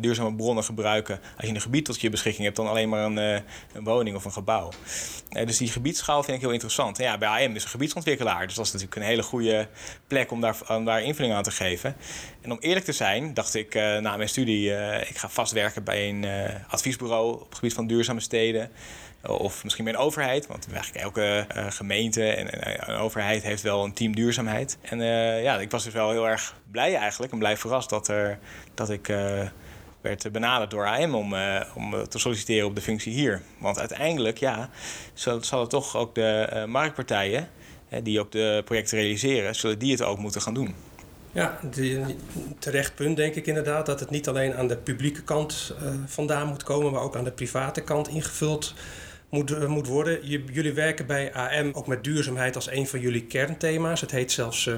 duurzame 0.00 0.34
bronnen 0.34 0.64
gebruiken 0.64 1.20
als 1.36 1.48
je 1.48 1.54
een 1.54 1.60
gebied 1.60 1.84
tot 1.84 2.00
je 2.00 2.10
beschikking 2.10 2.44
hebt 2.44 2.56
dan 2.56 2.68
alleen 2.68 2.88
maar 2.88 3.04
een, 3.04 3.16
een 3.16 3.84
woning 3.84 4.16
of 4.16 4.24
een 4.24 4.32
gebouw. 4.32 4.70
Dus 5.44 5.56
die 5.56 5.68
gebiedsschaal 5.68 6.22
vind 6.22 6.36
ik 6.36 6.42
heel 6.42 6.52
interessant. 6.52 6.98
Ja, 6.98 7.18
bij 7.18 7.28
AM 7.28 7.54
is 7.54 7.62
een 7.62 7.70
gebiedsontwikkelaar. 7.70 8.46
Dus 8.46 8.54
dat 8.54 8.66
is 8.66 8.72
natuurlijk 8.72 9.00
een 9.00 9.06
hele 9.08 9.22
goede 9.22 9.68
plek 10.06 10.30
om 10.30 10.40
daar, 10.40 10.56
om 10.68 10.84
daar 10.84 11.02
invulling 11.02 11.34
aan 11.34 11.42
te 11.42 11.50
geven. 11.50 11.96
En 12.40 12.52
om 12.52 12.58
eerlijk 12.60 12.84
te 12.84 12.92
zijn, 12.92 13.34
dacht 13.34 13.54
ik 13.54 13.74
na 13.74 14.16
mijn 14.16 14.28
studie, 14.28 14.70
ik 15.08 15.16
ga 15.16 15.28
vast 15.28 15.52
werken 15.52 15.84
bij 15.84 16.08
een 16.08 16.26
adviesbureau 16.68 17.32
op 17.32 17.48
het 17.48 17.54
gebied 17.54 17.74
van 17.74 17.86
duurzame 17.86 18.20
steden. 18.20 18.70
Of 19.26 19.62
misschien 19.64 19.84
bij 19.84 19.92
een 19.92 19.98
overheid, 19.98 20.46
want 20.46 20.66
eigenlijk 20.72 21.04
elke 21.04 21.46
gemeente 21.68 22.30
en, 22.30 22.90
een 22.90 22.96
overheid 22.96 23.42
heeft 23.42 23.62
wel 23.62 23.84
een 23.84 23.92
team 23.92 24.14
duurzaamheid. 24.14 24.78
En 24.80 24.98
ja, 25.42 25.58
ik 25.58 25.70
was 25.70 25.84
dus 25.84 25.92
wel 25.92 26.10
heel 26.10 26.28
erg 26.28 26.54
blij 26.70 26.94
eigenlijk 26.94 27.32
en 27.32 27.38
blij 27.38 27.56
verrast 27.56 27.90
dat, 27.90 28.08
er, 28.08 28.38
dat 28.74 28.90
ik 28.90 29.12
werd 30.00 30.32
benaderd 30.32 30.70
door 30.70 30.86
AM 30.86 31.14
om, 31.14 31.34
om 31.74 32.08
te 32.08 32.18
solliciteren 32.18 32.66
op 32.66 32.74
de 32.74 32.80
functie 32.80 33.12
hier. 33.12 33.42
Want 33.58 33.78
uiteindelijk, 33.78 34.38
ja, 34.38 34.70
zal, 35.14 35.60
het 35.60 35.70
toch 35.70 35.96
ook 35.96 36.14
de 36.14 36.64
marktpartijen 36.68 37.48
die 38.02 38.20
ook 38.20 38.32
de 38.32 38.62
projecten 38.64 38.98
realiseren, 38.98 39.54
zullen 39.54 39.78
die 39.78 39.92
het 39.92 40.02
ook 40.02 40.18
moeten 40.18 40.40
gaan 40.40 40.54
doen. 40.54 40.74
Ja, 41.32 41.58
terecht 42.58 42.94
punt 42.94 43.16
denk 43.16 43.34
ik 43.34 43.46
inderdaad 43.46 43.86
dat 43.86 44.00
het 44.00 44.10
niet 44.10 44.28
alleen 44.28 44.54
aan 44.54 44.68
de 44.68 44.76
publieke 44.76 45.22
kant 45.22 45.74
vandaan 46.06 46.48
moet 46.48 46.62
komen, 46.62 46.92
maar 46.92 47.02
ook 47.02 47.16
aan 47.16 47.24
de 47.24 47.32
private 47.32 47.80
kant 47.80 48.08
ingevuld 48.08 48.74
moet, 49.34 49.68
moet 49.68 49.86
worden. 49.86 50.26
jullie 50.52 50.72
werken 50.72 51.06
bij 51.06 51.32
AM 51.32 51.70
ook 51.72 51.86
met 51.86 52.04
duurzaamheid 52.04 52.54
als 52.54 52.70
een 52.70 52.86
van 52.86 53.00
jullie 53.00 53.26
kernthema's. 53.26 54.00
Het 54.00 54.10
heet 54.10 54.32
zelfs 54.32 54.70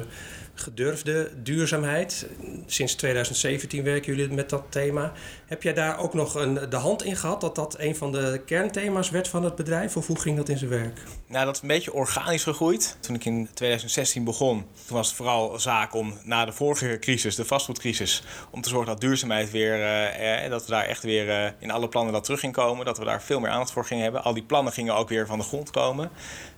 gedurfde 0.61 1.31
duurzaamheid. 1.43 2.27
Sinds 2.67 2.95
2017 2.95 3.83
werken 3.83 4.15
jullie 4.15 4.35
met 4.35 4.51
dat 4.51 4.63
thema. 4.69 5.13
Heb 5.47 5.63
jij 5.63 5.75
daar 5.75 5.99
ook 5.99 6.15
nog 6.15 6.35
een, 6.35 6.59
de 6.71 6.77
hand 6.77 7.05
in 7.05 7.17
gehad 7.17 7.41
dat 7.41 7.55
dat 7.55 7.79
een 7.79 7.97
van 7.97 8.13
de 8.13 8.43
kernthema's 8.47 9.11
werd 9.11 9.29
van 9.29 9.45
het 9.45 9.55
bedrijf? 9.55 9.97
Of 9.97 10.07
hoe 10.07 10.21
ging 10.21 10.37
dat 10.37 10.49
in 10.49 10.59
zijn 10.59 10.71
werk? 10.71 11.01
Nou, 11.29 11.45
dat 11.45 11.55
is 11.55 11.63
een 11.63 11.69
beetje 11.69 11.93
organisch 11.93 12.43
gegroeid. 12.43 12.97
Toen 13.01 13.15
ik 13.15 13.25
in 13.25 13.49
2016 13.55 14.25
begon, 14.25 14.67
toen 14.87 14.97
was 14.97 15.07
het 15.07 15.17
vooral 15.17 15.61
zaak 15.61 15.95
om 15.95 16.19
na 16.25 16.45
de 16.45 16.53
vorige 16.53 16.97
crisis, 17.01 17.35
de 17.35 17.45
vastgoedcrisis, 17.45 18.23
om 18.51 18.61
te 18.61 18.69
zorgen 18.69 18.89
dat 18.89 19.01
duurzaamheid 19.01 19.51
weer, 19.51 19.75
eh, 19.75 20.45
eh 20.45 20.51
dat 20.51 20.65
we 20.65 20.71
daar 20.71 20.85
echt 20.85 21.03
weer 21.03 21.31
eh, 21.31 21.51
in 21.59 21.71
alle 21.71 21.89
plannen 21.89 22.13
dat 22.13 22.25
terug 22.25 22.41
ging 22.41 22.53
komen. 22.53 22.85
Dat 22.85 22.99
we 22.99 23.05
daar 23.05 23.23
veel 23.23 23.41
meer 23.41 23.51
aandacht 23.51 23.73
voor 23.73 23.85
gingen 23.85 24.03
hebben. 24.03 24.23
Al 24.25 24.35
die 24.35 24.43
plannen 24.43 24.73
gingen 24.73 24.95
ook 24.95 25.09
weer 25.09 25.27
van 25.27 25.39
de 25.39 25.45
grond 25.45 25.71
komen. 25.71 26.11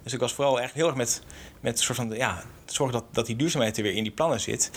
Dus 0.02 0.12
ik 0.12 0.20
was 0.20 0.34
vooral 0.34 0.60
echt 0.60 0.74
heel 0.74 0.86
erg 0.86 0.96
met, 0.96 1.22
met 1.60 1.80
soort 1.80 1.98
van, 1.98 2.10
ja, 2.10 2.42
zorgen 2.66 2.98
dat, 2.98 3.14
dat 3.14 3.26
die 3.26 3.36
duurzaamheid 3.36 3.76
er 3.76 3.82
weer 3.82 3.94
in 3.94 4.02
die 4.02 4.12
plannen 4.12 4.40
zit. 4.40 4.70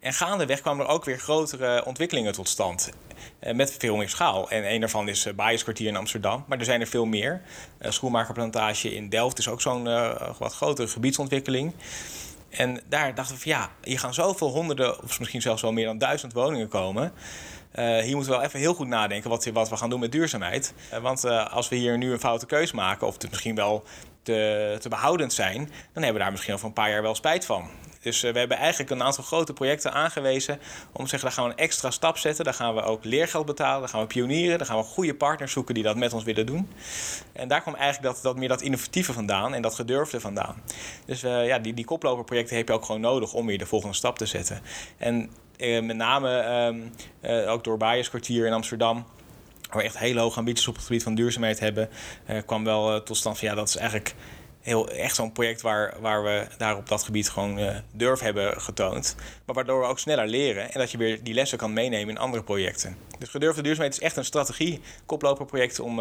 En 0.00 0.12
gaandeweg 0.12 0.60
kwamen 0.60 0.86
er 0.86 0.92
ook 0.92 1.04
weer 1.04 1.18
grotere 1.18 1.84
ontwikkelingen 1.84 2.32
tot 2.32 2.48
stand. 2.48 2.90
Eh, 3.38 3.54
met 3.54 3.76
veel 3.78 3.96
meer 3.96 4.08
schaal. 4.08 4.50
En 4.50 4.72
een 4.72 4.80
daarvan 4.80 5.08
is 5.08 5.26
uh, 5.26 5.34
Baaierskwartier 5.34 5.88
in 5.88 5.96
Amsterdam. 5.96 6.44
Maar 6.46 6.58
er 6.58 6.64
zijn 6.64 6.80
er 6.80 6.86
veel 6.86 7.04
meer. 7.04 7.42
Uh, 7.80 7.90
Schoenmakerplantage 7.90 8.94
in 8.94 9.08
Delft 9.08 9.38
is 9.38 9.48
ook 9.48 9.60
zo'n 9.60 9.84
wat 10.38 10.54
grotere 10.54 10.88
gebiedsontwikkeling. 10.88 11.72
En 12.48 12.80
daar 12.88 13.14
dachten 13.14 13.34
we 13.34 13.40
van 13.40 13.50
ja, 13.50 13.70
hier 13.82 13.98
gaan 13.98 14.14
zoveel 14.14 14.48
honderden, 14.48 15.02
of 15.02 15.18
misschien 15.18 15.42
zelfs 15.42 15.62
wel 15.62 15.72
meer 15.72 15.84
dan 15.84 15.98
duizend 15.98 16.32
woningen 16.32 16.68
komen. 16.68 17.12
hier 17.74 18.14
moeten 18.14 18.32
we 18.32 18.36
wel 18.36 18.42
even 18.42 18.58
heel 18.58 18.74
goed 18.74 18.86
nadenken 18.86 19.30
wat, 19.30 19.44
wat 19.44 19.68
we 19.68 19.76
gaan 19.76 19.90
doen 19.90 20.00
met 20.00 20.12
duurzaamheid. 20.12 20.74
want 21.02 21.24
als 21.24 21.68
we 21.68 21.76
hier 21.76 21.98
nu 21.98 22.12
een 22.12 22.20
foute 22.20 22.46
keus 22.46 22.72
maken, 22.72 23.06
of 23.06 23.14
het 23.14 23.30
misschien 23.30 23.54
wel 23.54 23.84
te, 24.28 24.76
te 24.80 24.88
behoudend 24.88 25.32
zijn, 25.32 25.58
dan 25.92 26.02
hebben 26.02 26.12
we 26.12 26.18
daar 26.18 26.30
misschien 26.30 26.54
over 26.54 26.66
een 26.66 26.72
paar 26.72 26.90
jaar 26.90 27.02
wel 27.02 27.14
spijt 27.14 27.44
van. 27.44 27.70
Dus 28.00 28.24
uh, 28.24 28.32
we 28.32 28.38
hebben 28.38 28.56
eigenlijk 28.56 28.90
een 28.90 29.02
aantal 29.02 29.24
grote 29.24 29.52
projecten 29.52 29.92
aangewezen 29.92 30.58
om 30.92 31.04
te 31.04 31.10
zeggen, 31.10 31.28
daar 31.28 31.32
gaan 31.38 31.44
we 31.44 31.50
een 31.50 31.58
extra 31.58 31.90
stap 31.90 32.18
zetten. 32.18 32.44
Daar 32.44 32.54
gaan 32.54 32.74
we 32.74 32.82
ook 32.82 33.04
leergeld 33.04 33.46
betalen, 33.46 33.80
daar 33.80 33.88
gaan 33.88 34.00
we 34.00 34.06
pionieren, 34.06 34.58
daar 34.58 34.66
gaan 34.66 34.76
we 34.76 34.82
goede 34.82 35.14
partners 35.14 35.52
zoeken 35.52 35.74
die 35.74 35.82
dat 35.82 35.96
met 35.96 36.12
ons 36.12 36.24
willen 36.24 36.46
doen. 36.46 36.70
En 37.32 37.48
daar 37.48 37.60
kwam 37.60 37.74
eigenlijk 37.74 38.22
dat, 38.22 38.36
meer 38.36 38.48
dat 38.48 38.62
innovatieve 38.62 39.12
vandaan 39.12 39.54
en 39.54 39.62
dat 39.62 39.74
gedurfde 39.74 40.20
vandaan. 40.20 40.62
Dus 41.04 41.24
uh, 41.24 41.46
ja, 41.46 41.58
die, 41.58 41.74
die 41.74 41.84
koploperprojecten 41.84 42.56
heb 42.56 42.68
je 42.68 42.74
ook 42.74 42.84
gewoon 42.84 43.00
nodig 43.00 43.32
om 43.32 43.46
weer 43.46 43.58
de 43.58 43.66
volgende 43.66 43.94
stap 43.94 44.18
te 44.18 44.26
zetten. 44.26 44.60
En 44.96 45.30
uh, 45.56 45.82
met 45.82 45.96
name 45.96 46.44
um, 47.22 47.48
ook 47.48 47.64
door 47.64 47.76
Baaienskwartier 47.76 48.46
in 48.46 48.52
Amsterdam 48.52 49.06
waar 49.68 49.78
we 49.78 49.82
echt 49.82 49.98
hele 49.98 50.20
hoge 50.20 50.38
ambities 50.38 50.68
op 50.68 50.74
het 50.74 50.84
gebied 50.84 51.02
van 51.02 51.14
duurzaamheid 51.14 51.60
hebben, 51.60 51.88
uh, 52.30 52.38
kwam 52.46 52.64
wel 52.64 52.94
uh, 52.94 53.00
tot 53.00 53.16
stand 53.16 53.38
van 53.38 53.48
ja, 53.48 53.54
dat 53.54 53.68
is 53.68 53.76
eigenlijk 53.76 54.14
heel, 54.60 54.90
echt 54.90 55.14
zo'n 55.14 55.32
project 55.32 55.60
waar, 55.60 55.94
waar 56.00 56.22
we 56.22 56.46
daar 56.58 56.76
op 56.76 56.88
dat 56.88 57.02
gebied 57.02 57.28
gewoon 57.28 57.58
uh, 57.58 57.76
durf 57.92 58.20
hebben 58.20 58.60
getoond. 58.60 59.14
Maar 59.44 59.54
waardoor 59.54 59.80
we 59.80 59.86
ook 59.86 59.98
sneller 59.98 60.26
leren 60.26 60.72
en 60.72 60.80
dat 60.80 60.90
je 60.90 60.98
weer 60.98 61.22
die 61.22 61.34
lessen 61.34 61.58
kan 61.58 61.72
meenemen 61.72 62.08
in 62.08 62.18
andere 62.20 62.42
projecten. 62.42 62.96
Dus 63.18 63.28
gedurfde 63.28 63.62
duurzaamheid 63.62 63.94
is 63.94 64.00
echt 64.00 64.16
een 64.16 64.24
strategie, 64.24 64.80
koploperproject 65.06 65.80
om, 65.80 66.00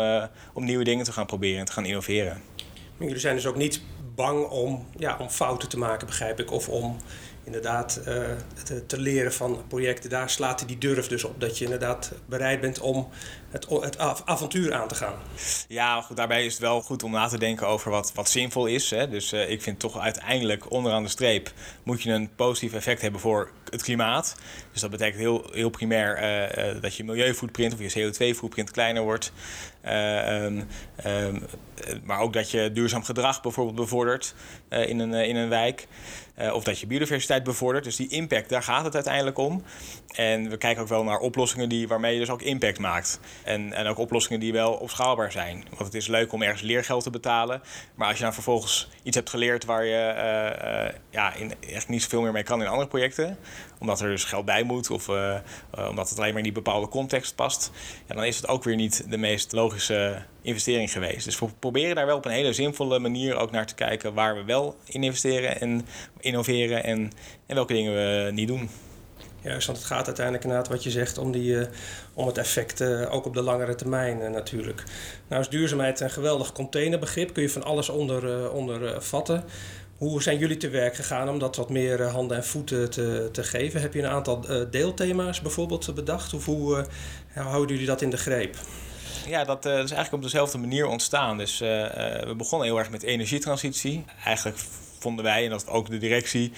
om 0.54 0.66
nieuwe 0.66 0.84
dingen 0.84 1.06
te 1.06 1.12
gaan 1.12 1.26
proberen 1.26 1.60
en 1.60 1.66
te 1.66 1.72
gaan 1.72 1.86
innoveren. 1.86 2.42
Maar 2.98 3.08
jullie 3.08 3.22
zijn 3.22 3.36
dus 3.36 3.46
ook 3.46 3.56
niet 3.56 3.82
bang 4.16 4.46
om, 4.46 4.86
ja, 4.98 5.18
om 5.20 5.30
fouten 5.30 5.70
te 5.70 5.78
maken, 5.78 6.08
begrijp 6.08 6.40
ik, 6.40 6.52
of 6.52 6.70
om 6.70 6.98
inderdaad 7.48 8.00
uh, 8.08 8.26
te, 8.64 8.86
te, 8.86 9.00
leren 9.00 9.34
van 9.34 9.64
projecten. 9.68 10.10
Daar 10.10 10.30
slaat 10.30 10.68
die 10.68 10.78
durf 10.78 11.08
dus 11.08 11.24
op. 11.24 11.42
Dat 11.42 11.58
je 11.58 11.64
inderdaad 11.64 12.12
bereid 12.26 12.62
bent 12.62 12.80
om 12.80 13.10
het, 13.50 13.68
het 13.70 13.98
avontuur 14.26 14.74
aan 14.74 14.88
te 14.88 14.96
gaan. 14.96 15.14
Ja, 15.68 16.02
goed, 16.02 16.18
daarbij 16.18 16.46
is 16.46 16.52
het 16.52 16.62
wel 16.62 16.82
goed 16.82 17.04
om 17.04 17.12
na 17.12 17.28
te 17.28 17.38
denken 17.38 17.68
over 17.68 17.92
wat, 17.92 18.12
wat 18.14 18.30
zinvol 18.30 18.66
is. 18.66 18.90
Hè. 18.90 19.10
Dus 19.10 19.34
uh, 19.34 19.50
ik 19.50 19.62
vind 19.62 19.80
toch 19.80 20.00
uiteindelijk 20.00 20.72
onderaan 20.72 21.04
de 21.04 21.10
streep 21.10 21.52
moet 21.84 22.02
je 22.02 22.12
een 22.12 22.30
positief 22.36 22.74
effect 22.74 23.02
hebben 23.02 23.22
voor 23.22 23.50
het 23.70 23.84
klimaat. 23.84 24.36
Dus 24.72 24.82
dat 24.82 24.92
betekent 24.92 25.20
heel, 25.20 25.50
heel 25.52 25.70
primair 25.70 26.24
uh, 26.76 26.82
dat 26.82 26.96
je 26.96 27.04
milieuvoetprint 27.04 27.74
of 27.74 27.80
je 27.80 28.12
CO2-voetprint 28.12 28.72
kleiner 28.72 29.04
wordt. 29.04 29.32
Um, 29.86 30.68
um, 31.06 31.46
maar 32.04 32.20
ook 32.20 32.34
dat 32.34 32.52
je 32.52 32.72
duurzaam 32.72 33.04
gedrag 33.04 33.42
bijvoorbeeld 33.42 33.76
bevordert 33.76 34.36
in, 34.70 35.00
een, 35.00 35.14
in 35.14 35.36
een 35.36 35.50
wijk. 35.50 35.88
Uh, 36.42 36.54
of 36.54 36.64
dat 36.64 36.80
je 36.80 36.88
biodiversiteit 36.88 37.44
bevordert. 37.44 37.84
Dus 37.84 37.96
die 37.96 38.08
impact, 38.08 38.50
daar 38.50 38.64
gaat 38.64 38.84
het 38.86 38.96
uiteindelijk 38.96 39.38
om. 39.38 39.64
En 40.08 40.50
we 40.50 40.58
kijken 40.58 40.82
ook 40.82 40.88
wel 40.88 41.04
naar 41.04 41.20
oplossingen 41.20 41.70
die, 41.70 41.88
waarmee 41.88 42.14
je 42.14 42.20
dus 42.20 42.30
ook 42.30 42.42
impact 42.42 42.80
maakt. 42.80 43.20
En, 43.44 43.74
en 43.74 43.88
ook 43.88 43.98
oplossingen 43.98 44.40
die 44.40 44.52
wel 44.54 44.74
opschaalbaar 44.74 45.32
zijn. 45.32 45.66
Want 45.70 45.86
het 45.86 45.94
is 45.94 46.08
leuk 46.08 46.34
om 46.34 46.42
ergens 46.42 46.62
leergeld 46.62 47.04
te 47.04 47.10
betalen. 47.10 47.62
Maar 47.96 48.08
als 48.08 48.18
je 48.18 48.24
dan 48.24 48.34
vervolgens 48.34 48.90
iets 49.04 49.16
hebt 49.16 49.30
geleerd 49.30 49.66
waar 49.66 49.86
je 49.86 50.14
uh, 50.16 50.70
uh, 50.72 50.94
ja, 51.10 51.34
in, 51.34 51.54
echt 51.70 51.88
niet 51.88 52.02
zoveel 52.02 52.22
meer 52.22 52.32
mee 52.32 52.44
kan 52.44 52.62
in 52.62 52.68
andere 52.68 52.88
projecten. 52.88 53.38
Omdat 53.80 54.02
er 54.02 54.10
dus 54.10 54.24
geld 54.24 54.46
bij 54.46 54.64
moet 54.64 54.90
of 54.90 55.10
omdat 55.90 56.10
het 56.10 56.18
alleen 56.18 56.30
maar 56.30 56.38
in 56.38 56.44
die 56.44 56.52
bepaalde 56.52 56.88
context 56.88 57.36
past. 57.36 57.72
Ja, 58.08 58.16
dan 58.16 58.24
is 58.24 58.36
het 58.36 58.48
ook 58.48 58.64
weer 58.64 58.76
niet 58.76 59.06
de 59.10 59.18
meest 59.18 59.52
logische 59.52 60.22
investering 60.42 60.92
geweest. 60.92 61.26
Dus 61.26 61.40
we 61.40 61.48
proberen 61.60 61.96
daar 61.96 62.06
wel 62.06 62.18
op 62.18 62.26
een 62.26 62.32
hele 62.32 62.54
zinvolle 62.54 63.00
manier 63.00 63.36
ook 63.36 63.52
naar 63.52 63.66
te 63.66 63.76
kijken 63.76 64.14
waar 64.14 64.36
we 64.36 64.44
wel 64.44 64.76
in 64.86 65.04
investeren 65.04 65.62
en 65.62 65.88
innoveren 66.20 66.84
en, 66.84 67.12
en 67.46 67.56
welke 67.56 67.74
dingen 67.74 67.94
we 67.94 68.32
niet 68.32 68.48
doen. 68.48 68.70
Juist, 69.48 69.68
want 69.68 69.78
het 69.78 69.88
gaat 69.88 70.06
uiteindelijk 70.06 70.46
inderdaad 70.46 70.72
wat 70.72 70.84
je 70.84 70.92
zegt 70.92 71.18
om, 71.18 71.32
die, 71.32 71.68
om 72.14 72.28
het 72.28 72.38
effect 72.38 72.82
ook 73.10 73.26
op 73.26 73.34
de 73.34 73.42
langere 73.42 73.76
termijn 73.76 74.32
natuurlijk. 74.32 74.84
Nou 75.28 75.42
is 75.42 75.50
duurzaamheid 75.50 76.00
een 76.00 76.10
geweldig 76.10 76.52
containerbegrip. 76.52 77.34
Kun 77.34 77.44
je 77.44 77.50
van 77.50 77.64
alles 77.64 77.90
onder, 77.90 78.52
onder 78.52 79.02
vatten. 79.02 79.44
Hoe 79.98 80.22
zijn 80.22 80.38
jullie 80.38 80.58
te 80.58 80.70
werk 80.70 80.96
gegaan 80.96 81.30
om 81.30 81.40
dat 81.40 81.56
wat 81.56 81.70
meer 81.70 82.04
handen 82.04 82.38
en 82.38 82.46
voeten 82.46 82.90
te, 82.90 83.30
te 83.32 83.44
geven? 83.44 83.82
Heb 83.82 83.94
je 83.94 84.00
een 84.00 84.10
aantal 84.10 84.46
deelthema's 84.72 85.42
bijvoorbeeld 85.42 85.96
bedacht? 85.96 86.34
Of 86.34 86.46
hoe 86.46 86.86
houden 87.34 87.72
jullie 87.72 87.88
dat 87.88 88.02
in 88.02 88.10
de 88.10 88.18
greep? 88.18 88.56
Ja, 89.28 89.44
dat, 89.44 89.66
is 89.66 89.72
eigenlijk 89.72 90.14
op 90.14 90.22
dezelfde 90.22 90.58
manier 90.58 90.88
ontstaan. 90.88 91.38
Dus 91.38 91.60
we 91.60 92.34
begonnen 92.38 92.68
heel 92.68 92.78
erg 92.78 92.90
met 92.90 93.04
energietransitie. 93.04 94.06
Eigenlijk 94.24 94.58
vonden 95.08 95.26
wij, 95.26 95.44
en 95.44 95.50
dat 95.50 95.68
ook 95.68 95.90
de 95.90 95.98
directie 95.98 96.52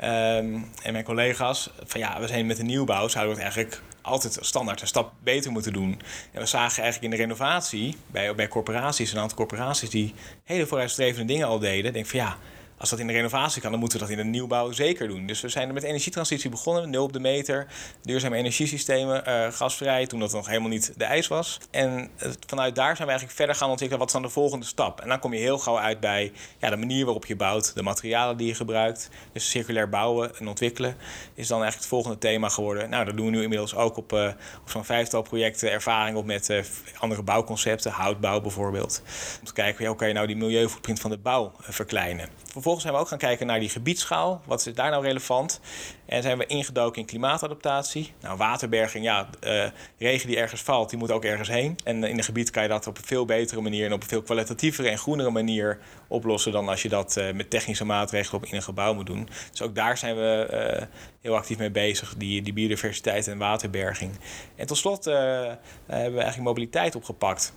um, 0.00 0.70
en 0.82 0.92
mijn 0.92 1.04
collega's, 1.04 1.70
van 1.84 2.00
ja, 2.00 2.20
we 2.20 2.26
zijn 2.26 2.46
met 2.46 2.56
de 2.56 2.62
nieuwbouw, 2.62 3.08
zouden 3.08 3.36
we 3.36 3.42
het 3.42 3.54
eigenlijk 3.54 3.82
altijd 4.02 4.38
standaard 4.40 4.80
een 4.80 4.86
stap 4.86 5.12
beter 5.22 5.52
moeten 5.52 5.72
doen. 5.72 6.00
En 6.32 6.40
we 6.40 6.46
zagen 6.46 6.82
eigenlijk 6.82 7.12
in 7.12 7.18
de 7.18 7.24
renovatie 7.24 7.96
bij, 8.06 8.34
bij 8.34 8.48
corporaties, 8.48 9.12
een 9.12 9.18
aantal 9.18 9.36
corporaties 9.36 9.90
die 9.90 10.14
hele 10.44 10.66
vooruitstrevende 10.66 11.32
dingen 11.32 11.46
al 11.46 11.58
deden. 11.58 11.92
Denk 11.92 12.06
van 12.06 12.18
ja, 12.18 12.36
als 12.78 12.90
dat 12.90 12.98
in 12.98 13.06
de 13.06 13.12
renovatie 13.12 13.62
kan, 13.62 13.70
dan 13.70 13.80
moeten 13.80 13.98
we 13.98 14.06
dat 14.06 14.16
in 14.16 14.22
de 14.22 14.30
nieuwbouw 14.30 14.72
zeker 14.72 15.08
doen. 15.08 15.26
Dus 15.26 15.40
we 15.40 15.48
zijn 15.48 15.68
er 15.68 15.74
met 15.74 15.82
energietransitie 15.82 16.50
begonnen, 16.50 16.90
nul 16.90 17.04
op 17.04 17.12
de 17.12 17.20
meter, 17.20 17.66
duurzame 18.02 18.36
energiesystemen, 18.36 19.22
uh, 19.28 19.52
gasvrij, 19.52 20.06
toen 20.06 20.20
dat 20.20 20.32
nog 20.32 20.46
helemaal 20.46 20.68
niet 20.68 20.92
de 20.96 21.04
eis 21.04 21.28
was. 21.28 21.58
En 21.70 22.10
vanuit 22.46 22.74
daar 22.74 22.96
zijn 22.96 22.98
we 22.98 23.04
eigenlijk 23.04 23.36
verder 23.36 23.54
gaan 23.54 23.70
ontwikkelen, 23.70 23.98
wat 23.98 24.14
is 24.14 24.20
dan 24.20 24.28
de 24.28 24.34
volgende 24.34 24.66
stap? 24.66 25.00
En 25.00 25.08
dan 25.08 25.18
kom 25.18 25.32
je 25.32 25.40
heel 25.40 25.58
gauw 25.58 25.78
uit 25.78 26.00
bij 26.00 26.32
ja, 26.58 26.70
de 26.70 26.76
manier 26.76 27.04
waarop 27.04 27.26
je 27.26 27.36
bouwt, 27.36 27.74
de 27.74 27.82
materialen 27.82 28.36
die 28.36 28.46
je 28.46 28.54
gebruikt. 28.54 29.10
Dus 29.32 29.50
circulair 29.50 29.88
bouwen 29.88 30.36
en 30.38 30.48
ontwikkelen 30.48 30.96
is 31.34 31.48
dan 31.48 31.62
eigenlijk 31.62 31.76
het 31.76 31.86
volgende 31.86 32.18
thema 32.18 32.48
geworden. 32.48 32.90
Nou, 32.90 33.04
dat 33.04 33.16
doen 33.16 33.26
we 33.26 33.32
nu 33.32 33.42
inmiddels 33.42 33.74
ook 33.74 33.96
op, 33.96 34.12
uh, 34.12 34.28
zo'n 34.64 34.84
vijftal 34.84 35.22
projecten, 35.22 35.70
ervaring 35.70 36.16
op 36.16 36.24
met 36.24 36.50
andere 36.98 37.22
bouwconcepten, 37.22 37.90
houtbouw 37.90 38.40
bijvoorbeeld. 38.40 39.02
Om 39.40 39.46
te 39.46 39.52
kijken, 39.52 39.86
hoe 39.86 39.96
kan 39.96 40.08
je 40.08 40.14
nou 40.14 40.26
die 40.26 40.36
milieuvoetprint 40.36 41.00
van 41.00 41.10
de 41.10 41.18
bouw 41.18 41.52
verkleinen? 41.58 42.28
Vervolgens 42.58 42.86
zijn 42.86 42.96
we 42.96 43.04
ook 43.04 43.08
gaan 43.08 43.28
kijken 43.28 43.46
naar 43.46 43.60
die 43.60 43.68
gebiedsschaal. 43.68 44.40
Wat 44.44 44.66
is 44.66 44.74
daar 44.74 44.90
nou 44.90 45.04
relevant? 45.04 45.60
En 46.06 46.22
zijn 46.22 46.38
we 46.38 46.46
ingedoken 46.46 47.00
in 47.00 47.06
klimaatadaptatie. 47.06 48.12
Nou, 48.20 48.36
waterberging, 48.36 49.04
ja, 49.04 49.28
uh, 49.44 49.64
regen 49.98 50.28
die 50.28 50.36
ergens 50.36 50.62
valt, 50.62 50.90
die 50.90 50.98
moet 50.98 51.10
ook 51.10 51.24
ergens 51.24 51.48
heen. 51.48 51.76
En 51.84 52.04
in 52.04 52.18
een 52.18 52.24
gebied 52.24 52.50
kan 52.50 52.62
je 52.62 52.68
dat 52.68 52.86
op 52.86 52.98
een 52.98 53.04
veel 53.04 53.24
betere 53.24 53.60
manier 53.60 53.86
en 53.86 53.92
op 53.92 54.02
een 54.02 54.08
veel 54.08 54.22
kwalitatievere 54.22 54.88
en 54.88 54.98
groenere 54.98 55.30
manier 55.30 55.78
oplossen 56.08 56.52
dan 56.52 56.68
als 56.68 56.82
je 56.82 56.88
dat 56.88 57.16
uh, 57.16 57.32
met 57.32 57.50
technische 57.50 57.84
maatregelen 57.84 58.42
op 58.42 58.48
in 58.48 58.56
een 58.56 58.62
gebouw 58.62 58.94
moet 58.94 59.06
doen. 59.06 59.28
Dus 59.50 59.62
ook 59.62 59.74
daar 59.74 59.98
zijn 59.98 60.16
we 60.16 60.86
heel 61.20 61.36
actief 61.36 61.58
mee 61.58 61.70
bezig, 61.70 62.14
die, 62.16 62.42
die 62.42 62.52
biodiversiteit 62.52 63.28
en 63.28 63.38
waterberging. 63.38 64.12
En 64.56 64.66
tot 64.66 64.76
slot 64.76 65.04
hebben 65.04 65.62
we 65.86 65.96
eigenlijk 65.96 66.38
mobiliteit 66.38 66.94
opgepakt. 66.94 67.52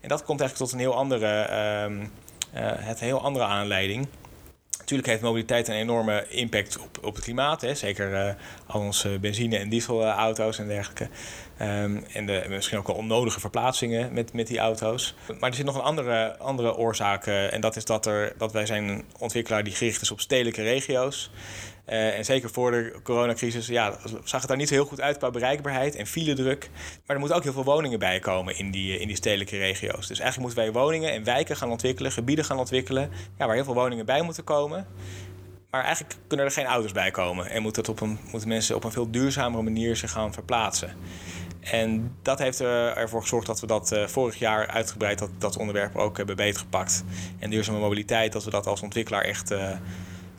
En 0.00 0.08
dat 0.08 0.24
komt 0.24 0.40
eigenlijk 0.40 0.70
tot 0.70 0.72
een 0.80 0.86
heel 0.86 0.96
andere, 0.96 1.48
uh, 2.54 2.60
het 2.62 3.00
heel 3.00 3.20
andere 3.20 3.44
aanleiding. 3.44 4.08
Natuurlijk 4.82 5.08
heeft 5.08 5.22
mobiliteit 5.22 5.68
een 5.68 5.74
enorme 5.74 6.26
impact 6.28 6.78
op, 6.78 6.98
op 7.02 7.14
het 7.14 7.24
klimaat. 7.24 7.60
Hè. 7.60 7.74
Zeker 7.74 8.12
uh, 8.12 8.32
al 8.66 8.80
onze 8.80 9.18
benzine- 9.20 9.56
en 9.56 9.68
dieselauto's 9.68 10.58
en 10.58 10.68
dergelijke. 10.68 11.08
Um, 11.62 12.04
en 12.12 12.26
de, 12.26 12.44
misschien 12.48 12.78
ook 12.78 12.86
wel 12.86 12.96
onnodige 12.96 13.40
verplaatsingen 13.40 14.12
met, 14.12 14.32
met 14.32 14.46
die 14.46 14.58
auto's. 14.58 15.14
Maar 15.40 15.50
er 15.50 15.56
zit 15.56 15.64
nog 15.64 15.74
een 15.74 15.80
andere, 15.80 16.38
andere 16.38 16.76
oorzaak. 16.76 17.26
Uh, 17.26 17.52
en 17.52 17.60
dat 17.60 17.76
is 17.76 17.84
dat, 17.84 18.06
er, 18.06 18.32
dat 18.38 18.52
wij 18.52 18.66
zijn 18.66 18.88
een 18.88 19.04
ontwikkelaar 19.18 19.64
die 19.64 19.74
gericht 19.74 20.02
is 20.02 20.10
op 20.10 20.20
stedelijke 20.20 20.62
regio's. 20.62 21.30
Uh, 21.92 22.16
en 22.16 22.24
zeker 22.24 22.50
voor 22.50 22.70
de 22.70 23.00
coronacrisis 23.02 23.66
ja, 23.66 23.98
zag 24.24 24.40
het 24.40 24.48
daar 24.48 24.56
niet 24.56 24.68
zo 24.68 24.74
heel 24.74 24.84
goed 24.84 25.00
uit 25.00 25.18
qua 25.18 25.30
bereikbaarheid 25.30 25.96
en 25.96 26.06
file-druk. 26.06 26.70
Maar 26.72 27.02
er 27.14 27.18
moeten 27.18 27.36
ook 27.36 27.42
heel 27.42 27.52
veel 27.52 27.64
woningen 27.64 27.98
bij 27.98 28.18
komen 28.18 28.58
in 28.58 28.70
die, 28.70 28.98
in 28.98 29.06
die 29.06 29.16
stedelijke 29.16 29.56
regio's. 29.56 30.06
Dus 30.06 30.18
eigenlijk 30.18 30.38
moeten 30.38 30.72
wij 30.72 30.82
woningen 30.82 31.12
en 31.12 31.24
wijken 31.24 31.56
gaan 31.56 31.70
ontwikkelen, 31.70 32.12
gebieden 32.12 32.44
gaan 32.44 32.58
ontwikkelen, 32.58 33.10
ja, 33.38 33.46
waar 33.46 33.54
heel 33.54 33.64
veel 33.64 33.74
woningen 33.74 34.06
bij 34.06 34.22
moeten 34.22 34.44
komen. 34.44 34.86
Maar 35.70 35.84
eigenlijk 35.84 36.16
kunnen 36.26 36.46
er 36.46 36.52
geen 36.52 36.64
auto's 36.64 36.92
bij 36.92 37.10
komen 37.10 37.50
en 37.50 37.62
moet 37.62 37.88
op 37.88 38.00
een, 38.00 38.18
moeten 38.30 38.48
mensen 38.48 38.76
op 38.76 38.84
een 38.84 38.92
veel 38.92 39.10
duurzamere 39.10 39.62
manier 39.62 39.96
zich 39.96 40.10
gaan 40.10 40.32
verplaatsen. 40.32 40.96
En 41.60 42.16
dat 42.22 42.38
heeft 42.38 42.60
ervoor 42.60 43.20
gezorgd 43.20 43.46
dat 43.46 43.60
we 43.60 43.66
dat 43.66 43.94
vorig 44.06 44.38
jaar 44.38 44.66
uitgebreid 44.66 45.18
dat, 45.18 45.30
dat 45.38 45.56
onderwerp 45.56 45.96
ook 45.96 46.16
hebben 46.16 46.36
beetgepakt. 46.36 47.04
En 47.38 47.50
duurzame 47.50 47.78
mobiliteit, 47.78 48.32
dat 48.32 48.44
we 48.44 48.50
dat 48.50 48.66
als 48.66 48.82
ontwikkelaar 48.82 49.24
echt 49.24 49.54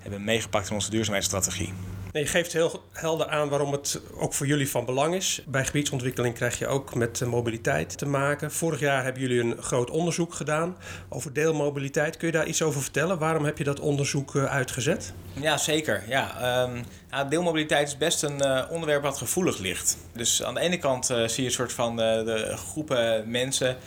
hebben 0.04 0.24
meegepakt 0.24 0.70
in 0.70 0.76
onze 0.76 0.90
duurzaamheidsstrategie. 0.90 1.74
Nee, 2.14 2.24
je 2.24 2.30
geeft 2.30 2.54
heel 2.54 2.84
helder 2.92 3.28
aan 3.28 3.50
waarom 3.50 3.72
het 3.72 4.02
ook 4.16 4.34
voor 4.34 4.48
jullie 4.48 4.70
van 4.70 4.86
belang 4.86 5.16
is. 5.16 5.44
Bij 5.48 5.66
gebiedsontwikkeling 5.66 6.36
krijg 6.36 6.60
je 6.60 6.68
ook 6.68 6.96
met 6.96 7.26
mobiliteit 7.26 7.98
te 7.98 8.06
maken. 8.06 8.52
Vorig 8.52 8.80
jaar 8.80 9.04
hebben 9.04 9.22
jullie 9.22 9.40
een 9.40 9.62
groot 9.62 9.90
onderzoek 9.90 10.34
gedaan 10.34 10.78
over 11.10 11.34
deelmobiliteit. 11.34 12.18
Kun 12.18 12.28
je 12.28 12.34
daar 12.34 12.48
iets 12.48 12.62
over 12.62 12.82
vertellen? 12.82 13.20
Waarom 13.20 13.46
heb 13.46 13.58
je 13.58 13.64
dat 13.64 13.80
onderzoek 13.80 14.36
uitgezet? 14.36 15.14
Ja, 15.34 15.58
zeker. 15.58 16.04
Ja, 16.08 16.64
um, 16.64 16.84
ja 17.12 17.24
deelmobiliteit 17.24 17.88
is 17.88 17.98
best 17.98 18.24
een 18.24 18.42
uh, 18.46 18.64
onderwerp 18.70 19.02
wat 19.02 19.18
gevoelig 19.18 19.58
ligt. 19.58 19.98
Dus 20.14 20.44
aan 20.44 20.54
de 20.54 20.60
ene 20.60 20.78
kant 20.78 21.12
uh, 21.12 21.28
zie 21.28 21.44
je 21.44 21.50
een 21.50 21.56
soort 21.56 21.74
van 21.74 21.92
uh, 21.92 22.26
de 22.26 22.54
groepen 22.58 23.32
mensen 23.32 23.78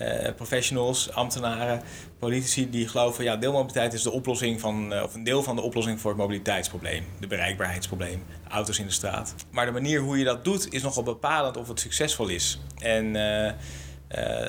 uh, 0.00 0.28
professionals, 0.36 1.12
ambtenaren, 1.12 1.82
politici 2.24 2.70
die 2.70 2.88
geloven... 2.88 3.24
ja, 3.24 3.36
deelmobiliteit 3.36 3.92
is 3.92 4.02
de 4.02 4.10
oplossing 4.10 4.60
van, 4.60 4.92
uh, 4.92 5.02
of 5.02 5.14
een 5.14 5.24
deel 5.24 5.42
van 5.42 5.56
de 5.56 5.62
oplossing 5.62 6.00
voor 6.00 6.10
het 6.10 6.20
mobiliteitsprobleem. 6.20 7.04
De 7.20 7.26
bereikbaarheidsprobleem, 7.26 8.22
auto's 8.48 8.78
in 8.78 8.86
de 8.86 8.92
straat. 8.92 9.34
Maar 9.50 9.66
de 9.66 9.72
manier 9.72 10.00
hoe 10.00 10.18
je 10.18 10.24
dat 10.24 10.44
doet 10.44 10.72
is 10.72 10.82
nogal 10.82 11.02
bepalend 11.02 11.56
of 11.56 11.68
het 11.68 11.80
succesvol 11.80 12.28
is. 12.28 12.60
En 12.78 13.04
uh, 13.06 13.52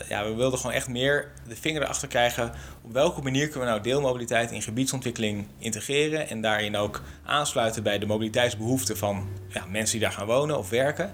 ja, 0.09 0.23
we 0.23 0.33
wilden 0.35 0.59
gewoon 0.59 0.75
echt 0.75 0.87
meer 0.87 1.31
de 1.47 1.55
vinger 1.55 1.81
erachter 1.81 2.07
krijgen... 2.07 2.51
op 2.81 2.93
welke 2.93 3.21
manier 3.21 3.47
kunnen 3.47 3.67
we 3.67 3.73
nou 3.73 3.83
deelmobiliteit 3.83 4.51
in 4.51 4.61
gebiedsontwikkeling 4.61 5.47
integreren... 5.57 6.29
en 6.29 6.41
daarin 6.41 6.77
ook 6.77 7.01
aansluiten 7.25 7.83
bij 7.83 7.99
de 7.99 8.05
mobiliteitsbehoeften 8.05 8.97
van 8.97 9.27
ja, 9.47 9.65
mensen 9.65 9.97
die 9.97 10.07
daar 10.07 10.17
gaan 10.17 10.27
wonen 10.27 10.57
of 10.57 10.69
werken... 10.69 11.13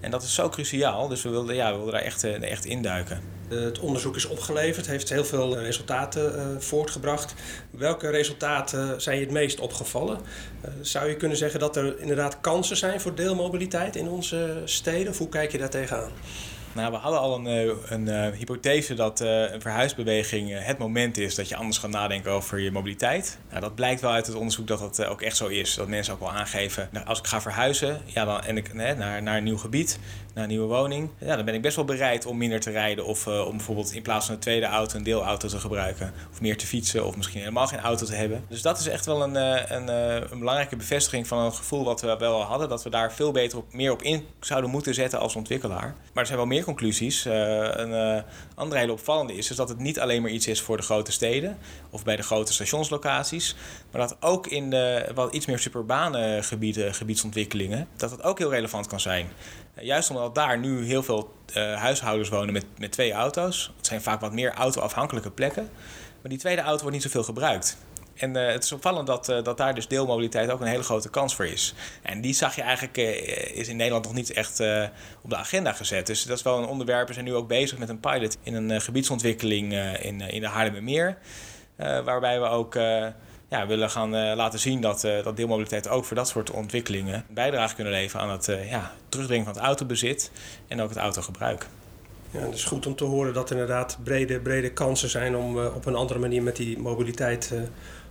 En 0.00 0.10
dat 0.10 0.22
is 0.22 0.34
zo 0.34 0.48
cruciaal, 0.48 1.08
dus 1.08 1.22
we 1.22 1.28
wilden, 1.28 1.54
ja, 1.54 1.70
we 1.70 1.76
wilden 1.76 1.94
daar 1.94 2.02
echt, 2.02 2.24
echt 2.24 2.64
induiken. 2.64 3.39
Het 3.50 3.78
onderzoek 3.78 4.16
is 4.16 4.26
opgeleverd, 4.26 4.86
heeft 4.86 5.08
heel 5.08 5.24
veel 5.24 5.58
resultaten 5.58 6.34
uh, 6.34 6.60
voortgebracht. 6.60 7.34
Welke 7.70 8.10
resultaten 8.10 9.00
zijn 9.00 9.16
je 9.18 9.24
het 9.24 9.32
meest 9.32 9.60
opgevallen? 9.60 10.18
Zou 10.80 11.08
je 11.08 11.16
kunnen 11.16 11.36
zeggen 11.36 11.60
dat 11.60 11.76
er 11.76 12.00
inderdaad 12.00 12.40
kansen 12.40 12.76
zijn 12.76 13.00
voor 13.00 13.14
deelmobiliteit 13.14 13.96
in 13.96 14.08
onze 14.08 14.62
steden? 14.64 15.12
Of 15.12 15.18
hoe 15.18 15.28
kijk 15.28 15.52
je 15.52 15.58
daar 15.58 15.70
tegenaan? 15.70 16.10
Nou, 16.72 16.92
we 16.92 16.96
hadden 16.96 17.20
al 17.20 17.34
een, 17.34 17.46
een, 17.88 18.06
een 18.06 18.34
hypothese 18.34 18.94
dat 18.94 19.20
uh, 19.20 19.52
een 19.52 19.60
verhuisbeweging 19.60 20.50
het 20.52 20.78
moment 20.78 21.18
is 21.18 21.34
dat 21.34 21.48
je 21.48 21.56
anders 21.56 21.78
gaat 21.78 21.90
nadenken 21.90 22.32
over 22.32 22.58
je 22.58 22.70
mobiliteit. 22.70 23.38
Nou, 23.48 23.60
dat 23.60 23.74
blijkt 23.74 24.00
wel 24.00 24.10
uit 24.10 24.26
het 24.26 24.36
onderzoek 24.36 24.66
dat 24.66 24.78
dat 24.78 25.04
ook 25.04 25.22
echt 25.22 25.36
zo 25.36 25.46
is. 25.46 25.74
Dat 25.74 25.88
mensen 25.88 26.14
ook 26.14 26.20
wel 26.20 26.32
aangeven, 26.32 26.88
nou, 26.92 27.06
als 27.06 27.18
ik 27.18 27.26
ga 27.26 27.40
verhuizen 27.40 28.00
ja, 28.04 28.24
dan, 28.24 28.44
en 28.44 28.56
ik, 28.56 28.74
naar, 28.74 29.22
naar 29.22 29.36
een 29.36 29.44
nieuw 29.44 29.56
gebied, 29.56 29.98
naar 30.34 30.44
een 30.44 30.50
nieuwe 30.50 30.66
woning, 30.66 31.10
ja, 31.18 31.36
dan 31.36 31.44
ben 31.44 31.54
ik 31.54 31.62
best 31.62 31.76
wel 31.76 31.84
bereid 31.84 32.26
om 32.26 32.36
minder 32.36 32.60
te 32.60 32.70
rijden 32.70 33.04
of 33.04 33.26
om 33.26 33.56
bijvoorbeeld 33.56 33.92
in 33.92 34.02
plaats 34.02 34.26
van 34.26 34.34
een 34.34 34.40
tweede 34.40 34.66
auto 34.66 34.96
een 34.96 35.02
deelauto 35.02 35.48
te 35.48 35.58
gebruiken. 35.58 36.12
Of 36.32 36.40
meer 36.40 36.56
te 36.56 36.66
fietsen 36.66 37.06
of 37.06 37.16
misschien 37.16 37.40
helemaal 37.40 37.66
geen 37.66 37.80
auto 37.80 38.06
te 38.06 38.14
hebben. 38.14 38.44
Dus 38.48 38.62
dat 38.62 38.78
is 38.78 38.86
echt 38.86 39.06
wel 39.06 39.22
een, 39.22 39.34
een, 39.74 39.88
een 40.32 40.38
belangrijke 40.38 40.76
bevestiging 40.76 41.26
van 41.26 41.38
een 41.38 41.54
gevoel 41.54 41.84
wat 41.84 42.00
we 42.00 42.16
wel 42.18 42.42
hadden. 42.42 42.68
Dat 42.68 42.82
we 42.82 42.90
daar 42.90 43.12
veel 43.12 43.32
beter 43.32 43.58
op, 43.58 43.72
meer 43.72 43.92
op 43.92 44.02
in 44.02 44.26
zouden 44.40 44.70
moeten 44.70 44.94
zetten 44.94 45.18
als 45.18 45.36
ontwikkelaar. 45.36 45.94
Maar 46.12 46.22
er 46.22 46.26
zijn 46.26 46.38
wel 46.38 46.46
meer 46.46 46.59
conclusies. 46.64 47.26
Uh, 47.26 47.32
een 47.72 47.90
uh, 47.90 48.22
andere 48.54 48.80
hele 48.80 48.92
opvallende 48.92 49.34
is, 49.34 49.50
is 49.50 49.56
dat 49.56 49.68
het 49.68 49.78
niet 49.78 50.00
alleen 50.00 50.22
maar 50.22 50.30
iets 50.30 50.46
is 50.46 50.60
voor 50.60 50.76
de 50.76 50.82
grote 50.82 51.12
steden 51.12 51.58
of 51.90 52.04
bij 52.04 52.16
de 52.16 52.22
grote 52.22 52.52
stationslocaties, 52.52 53.56
maar 53.90 54.00
dat 54.00 54.16
ook 54.20 54.46
in 54.46 54.70
de 54.70 55.10
wat 55.14 55.34
iets 55.34 55.46
meer 55.46 55.58
suburbane 55.58 56.42
gebieden, 56.42 56.94
gebiedsontwikkelingen, 56.94 57.88
dat 57.96 58.10
het 58.10 58.22
ook 58.22 58.38
heel 58.38 58.50
relevant 58.50 58.86
kan 58.86 59.00
zijn. 59.00 59.28
Uh, 59.78 59.84
juist 59.84 60.10
omdat 60.10 60.34
daar 60.34 60.58
nu 60.58 60.84
heel 60.84 61.02
veel 61.02 61.32
huishoudens 61.76 62.28
wonen 62.28 62.52
met, 62.52 62.64
met 62.78 62.92
twee 62.92 63.12
auto's. 63.12 63.72
Het 63.76 63.86
zijn 63.86 64.02
vaak 64.02 64.20
wat 64.20 64.32
meer 64.32 64.52
auto-afhankelijke 64.52 65.30
plekken. 65.30 65.68
Maar 66.22 66.30
die 66.30 66.38
tweede 66.38 66.62
auto 66.62 66.80
wordt 66.80 66.96
niet 66.96 67.04
zoveel 67.04 67.22
gebruikt. 67.22 67.76
En 68.20 68.36
uh, 68.36 68.46
het 68.46 68.64
is 68.64 68.72
opvallend 68.72 69.06
dat, 69.06 69.28
uh, 69.28 69.42
dat 69.42 69.56
daar 69.56 69.74
dus 69.74 69.88
deelmobiliteit 69.88 70.50
ook 70.50 70.60
een 70.60 70.66
hele 70.66 70.82
grote 70.82 71.10
kans 71.10 71.34
voor 71.34 71.46
is. 71.46 71.74
En 72.02 72.20
die 72.20 72.34
zag 72.34 72.54
je 72.54 72.62
eigenlijk, 72.62 72.96
uh, 72.96 73.56
is 73.56 73.68
in 73.68 73.76
Nederland 73.76 74.04
nog 74.04 74.14
niet 74.14 74.32
echt 74.32 74.60
op 75.22 75.30
de 75.30 75.36
agenda 75.36 75.72
gezet. 75.72 76.06
Dus 76.06 76.24
dat 76.24 76.36
is 76.36 76.42
wel 76.42 76.58
een 76.58 76.68
onderwerp. 76.68 77.08
We 77.08 77.12
zijn 77.12 77.24
nu 77.24 77.34
ook 77.34 77.48
bezig 77.48 77.78
met 77.78 77.88
een 77.88 78.00
pilot 78.00 78.36
in 78.42 78.54
een 78.54 78.80
gebiedsontwikkeling 78.80 79.72
in, 80.00 80.20
in 80.20 80.40
de 80.40 80.48
Haarlemmermeer. 80.48 81.16
waarbij 81.76 82.40
we 82.40 82.46
ook 82.46 82.74
ja, 83.48 83.66
willen 83.66 83.90
gaan 83.90 84.34
laten 84.34 84.58
zien 84.58 84.80
dat, 84.80 85.00
dat 85.00 85.36
deelmobiliteit 85.36 85.88
ook 85.88 86.04
voor 86.04 86.16
dat 86.16 86.28
soort 86.28 86.50
ontwikkelingen 86.50 87.24
bijdrage 87.28 87.74
kunnen 87.74 87.92
leveren 87.92 88.26
aan 88.26 88.32
het 88.32 88.46
ja, 88.70 88.92
terugdringen 89.08 89.44
van 89.44 89.54
het 89.54 89.62
autobezit 89.62 90.30
en 90.68 90.80
ook 90.80 90.88
het 90.88 90.98
autogebruik. 90.98 91.66
Ja, 92.30 92.40
het 92.40 92.54
is 92.54 92.64
goed 92.64 92.86
om 92.86 92.96
te 92.96 93.04
horen 93.04 93.34
dat 93.34 93.50
er 93.50 93.56
inderdaad 93.56 93.98
brede, 94.02 94.40
brede 94.40 94.72
kansen 94.72 95.08
zijn 95.08 95.36
om 95.36 95.58
op 95.58 95.86
een 95.86 95.94
andere 95.94 96.18
manier 96.18 96.42
met 96.42 96.56
die 96.56 96.78
mobiliteit 96.78 97.52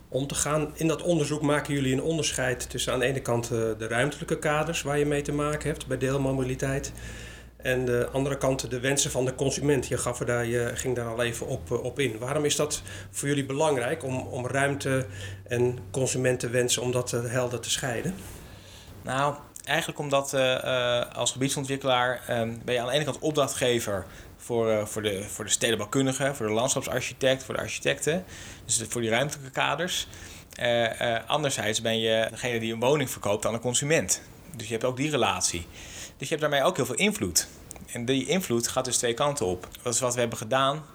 om 0.09 0.27
te 0.27 0.35
gaan. 0.35 0.71
In 0.73 0.87
dat 0.87 1.01
onderzoek 1.01 1.41
maken 1.41 1.73
jullie 1.73 1.93
een 1.93 2.01
onderscheid 2.01 2.69
tussen 2.69 2.93
aan 2.93 2.99
de 2.99 3.05
ene 3.05 3.21
kant 3.21 3.47
de 3.47 3.87
ruimtelijke 3.87 4.39
kaders 4.39 4.81
waar 4.81 4.97
je 4.97 5.05
mee 5.05 5.21
te 5.21 5.31
maken 5.31 5.69
hebt 5.69 5.87
bij 5.87 5.97
deelmobiliteit. 5.97 6.91
En 7.57 7.85
de 7.85 8.09
andere 8.11 8.37
kant 8.37 8.69
de 8.69 8.79
wensen 8.79 9.11
van 9.11 9.25
de 9.25 9.35
consument. 9.35 9.87
Je, 9.87 9.97
gaf 9.97 10.19
er 10.19 10.25
daar, 10.25 10.45
je 10.45 10.71
ging 10.73 10.95
daar 10.95 11.07
al 11.07 11.21
even 11.21 11.47
op, 11.47 11.71
op 11.71 11.99
in. 11.99 12.17
Waarom 12.17 12.45
is 12.45 12.55
dat 12.55 12.81
voor 13.11 13.27
jullie 13.27 13.45
belangrijk 13.45 14.03
om, 14.03 14.19
om 14.19 14.47
ruimte 14.47 15.05
en 15.47 15.77
consumentenwensen 15.91 16.81
om 16.81 16.91
dat 16.91 17.11
helder 17.11 17.59
te 17.59 17.69
scheiden? 17.69 18.15
Nou, 19.01 19.35
eigenlijk 19.63 19.99
omdat 19.99 20.33
als 21.13 21.31
gebiedsontwikkelaar 21.31 22.21
um, 22.29 22.61
ben 22.65 22.73
je 22.73 22.81
aan 22.81 22.87
de 22.87 22.93
ene 22.93 23.03
kant 23.03 23.19
opdrachtgever 23.19 24.05
voor, 24.39 24.71
uh, 24.71 24.85
voor, 24.85 25.01
de, 25.01 25.23
voor 25.23 25.45
de 25.45 25.51
stedenbouwkundigen, 25.51 26.35
voor 26.35 26.47
de 26.47 26.53
landschapsarchitect, 26.53 27.43
voor 27.43 27.55
de 27.55 27.61
architecten. 27.61 28.25
Dus 28.65 28.83
voor 28.89 29.01
die 29.01 29.09
ruimtelijke 29.09 29.51
kaders. 29.51 30.07
anderzijds 31.27 31.81
ben 31.81 31.99
je 31.99 32.27
degene 32.29 32.59
die 32.59 32.73
een 32.73 32.79
woning 32.79 33.09
verkoopt 33.09 33.45
aan 33.45 33.53
de 33.53 33.59
consument. 33.59 34.21
Dus 34.55 34.67
je 34.67 34.73
hebt 34.73 34.85
ook 34.85 34.97
die 34.97 35.09
relatie. 35.09 35.67
Dus 36.17 36.29
je 36.29 36.35
hebt 36.35 36.41
daarmee 36.41 36.63
ook 36.63 36.75
heel 36.75 36.85
veel 36.85 36.95
invloed. 36.95 37.47
En 37.91 38.05
die 38.05 38.25
invloed 38.27 38.67
gaat 38.67 38.85
dus 38.85 38.97
twee 38.97 39.13
kanten 39.13 39.45
op. 39.45 39.67
Wat 39.81 39.99
we 39.99 40.19
hebben 40.19 40.37
gedaan. 40.37 40.85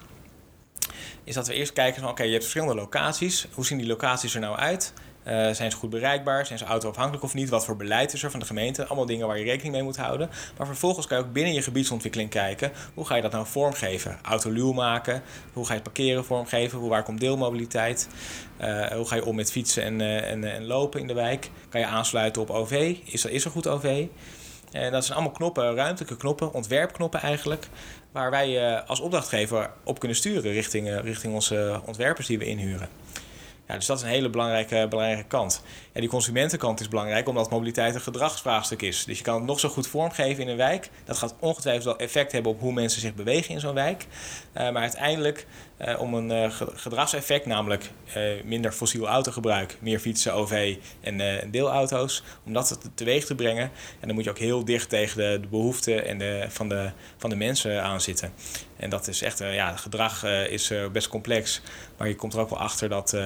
Is 1.23 1.33
dat 1.33 1.47
we 1.47 1.53
eerst 1.53 1.73
kijken 1.73 2.01
van 2.01 2.09
oké, 2.09 2.23
je 2.23 2.31
hebt 2.31 2.43
verschillende 2.43 2.75
locaties. 2.75 3.47
Hoe 3.53 3.65
zien 3.65 3.77
die 3.77 3.87
locaties 3.87 4.33
er 4.33 4.39
nou 4.41 4.57
uit? 4.57 4.93
Uh, 5.27 5.51
zijn 5.51 5.71
ze 5.71 5.77
goed 5.77 5.89
bereikbaar? 5.89 6.45
Zijn 6.45 6.59
ze 6.59 6.65
autoafhankelijk 6.65 7.23
of 7.23 7.33
niet? 7.33 7.49
Wat 7.49 7.65
voor 7.65 7.75
beleid 7.75 8.13
is 8.13 8.23
er 8.23 8.31
van 8.31 8.39
de 8.39 8.45
gemeente? 8.45 8.85
Allemaal 8.85 9.05
dingen 9.05 9.27
waar 9.27 9.37
je 9.37 9.43
rekening 9.43 9.73
mee 9.73 9.83
moet 9.83 9.97
houden. 9.97 10.29
Maar 10.57 10.67
vervolgens 10.67 11.07
kan 11.07 11.17
je 11.17 11.23
ook 11.23 11.33
binnen 11.33 11.53
je 11.53 11.61
gebiedsontwikkeling 11.61 12.29
kijken. 12.29 12.71
Hoe 12.93 13.05
ga 13.05 13.15
je 13.15 13.21
dat 13.21 13.31
nou 13.31 13.45
vormgeven? 13.45 14.17
Autoluw 14.21 14.71
maken? 14.71 15.21
Hoe 15.53 15.65
ga 15.65 15.69
je 15.69 15.79
het 15.79 15.93
parkeren 15.93 16.25
vormgeven? 16.25 16.79
Hoe, 16.79 16.89
waar 16.89 17.03
komt 17.03 17.19
deelmobiliteit? 17.19 18.09
Uh, 18.61 18.85
hoe 18.85 19.07
ga 19.07 19.15
je 19.15 19.25
om 19.25 19.35
met 19.35 19.51
fietsen 19.51 19.83
en, 19.83 19.99
uh, 19.99 20.31
en, 20.31 20.53
en, 20.53 20.65
lopen 20.65 20.99
in 20.99 21.07
de 21.07 21.13
wijk? 21.13 21.49
Kan 21.69 21.79
je 21.79 21.87
aansluiten 21.87 22.41
op 22.41 22.49
OV? 22.49 22.95
Is 23.05 23.23
er, 23.23 23.31
is 23.31 23.45
er 23.45 23.51
goed 23.51 23.67
OV? 23.67 24.05
En 24.71 24.91
dat 24.91 25.05
zijn 25.05 25.17
allemaal 25.17 25.35
knoppen, 25.35 25.75
ruimtelijke 25.75 26.17
knoppen, 26.17 26.53
ontwerpknoppen 26.53 27.21
eigenlijk. 27.21 27.67
Waar 28.11 28.31
wij 28.31 28.81
als 28.81 28.99
opdrachtgever 28.99 29.69
op 29.83 29.99
kunnen 29.99 30.17
sturen 30.17 30.51
richting, 30.51 31.01
richting 31.01 31.33
onze 31.33 31.81
ontwerpers 31.85 32.27
die 32.27 32.37
we 32.37 32.45
inhuren. 32.45 32.89
Ja, 33.67 33.75
dus 33.75 33.85
dat 33.85 33.97
is 33.97 34.03
een 34.03 34.09
hele 34.09 34.29
belangrijke, 34.29 34.87
belangrijke 34.89 35.27
kant. 35.27 35.61
En 35.91 36.01
die 36.01 36.09
consumentenkant 36.09 36.79
is 36.79 36.87
belangrijk 36.87 37.27
omdat 37.27 37.49
mobiliteit 37.49 37.95
een 37.95 38.01
gedragsvraagstuk 38.01 38.81
is. 38.81 39.05
Dus 39.05 39.17
je 39.17 39.23
kan 39.23 39.35
het 39.35 39.45
nog 39.45 39.59
zo 39.59 39.69
goed 39.69 39.87
vormgeven 39.87 40.43
in 40.43 40.49
een 40.49 40.57
wijk. 40.57 40.89
Dat 41.05 41.17
gaat 41.17 41.35
ongetwijfeld 41.39 41.83
wel 41.83 41.97
effect 41.97 42.31
hebben 42.31 42.51
op 42.51 42.59
hoe 42.59 42.73
mensen 42.73 43.01
zich 43.01 43.13
bewegen 43.15 43.53
in 43.53 43.59
zo'n 43.59 43.73
wijk. 43.73 44.05
Uh, 44.57 44.69
maar 44.69 44.81
uiteindelijk 44.81 45.47
uh, 45.81 45.99
om 46.01 46.13
een 46.13 46.31
uh, 46.31 46.51
gedragseffect, 46.75 47.45
namelijk 47.45 47.91
minder 48.43 48.71
fossiel 48.71 49.07
autogebruik, 49.07 49.77
meer 49.79 49.99
fietsen, 49.99 50.33
OV 50.33 50.77
en 51.01 51.51
deelauto's, 51.51 52.23
om 52.45 52.53
dat 52.53 52.79
teweeg 52.95 53.25
te 53.25 53.35
brengen. 53.35 53.71
En 53.99 54.07
dan 54.07 54.15
moet 54.15 54.23
je 54.23 54.29
ook 54.29 54.37
heel 54.37 54.65
dicht 54.65 54.89
tegen 54.89 55.17
de, 55.17 55.39
de 55.41 55.47
behoeften 55.47 56.05
en 56.05 56.17
de, 56.17 56.45
van, 56.49 56.69
de, 56.69 56.91
van 57.17 57.29
de 57.29 57.35
mensen 57.35 57.83
aan 57.83 58.01
zitten. 58.01 58.33
En 58.77 58.89
dat 58.89 59.07
is 59.07 59.21
echt, 59.21 59.39
ja, 59.39 59.75
gedrag 59.75 60.23
is 60.25 60.73
best 60.91 61.07
complex. 61.07 61.61
Maar 61.97 62.07
je 62.07 62.15
komt 62.15 62.33
er 62.33 62.39
ook 62.39 62.49
wel 62.49 62.59
achter 62.59 62.89
dat 62.89 63.17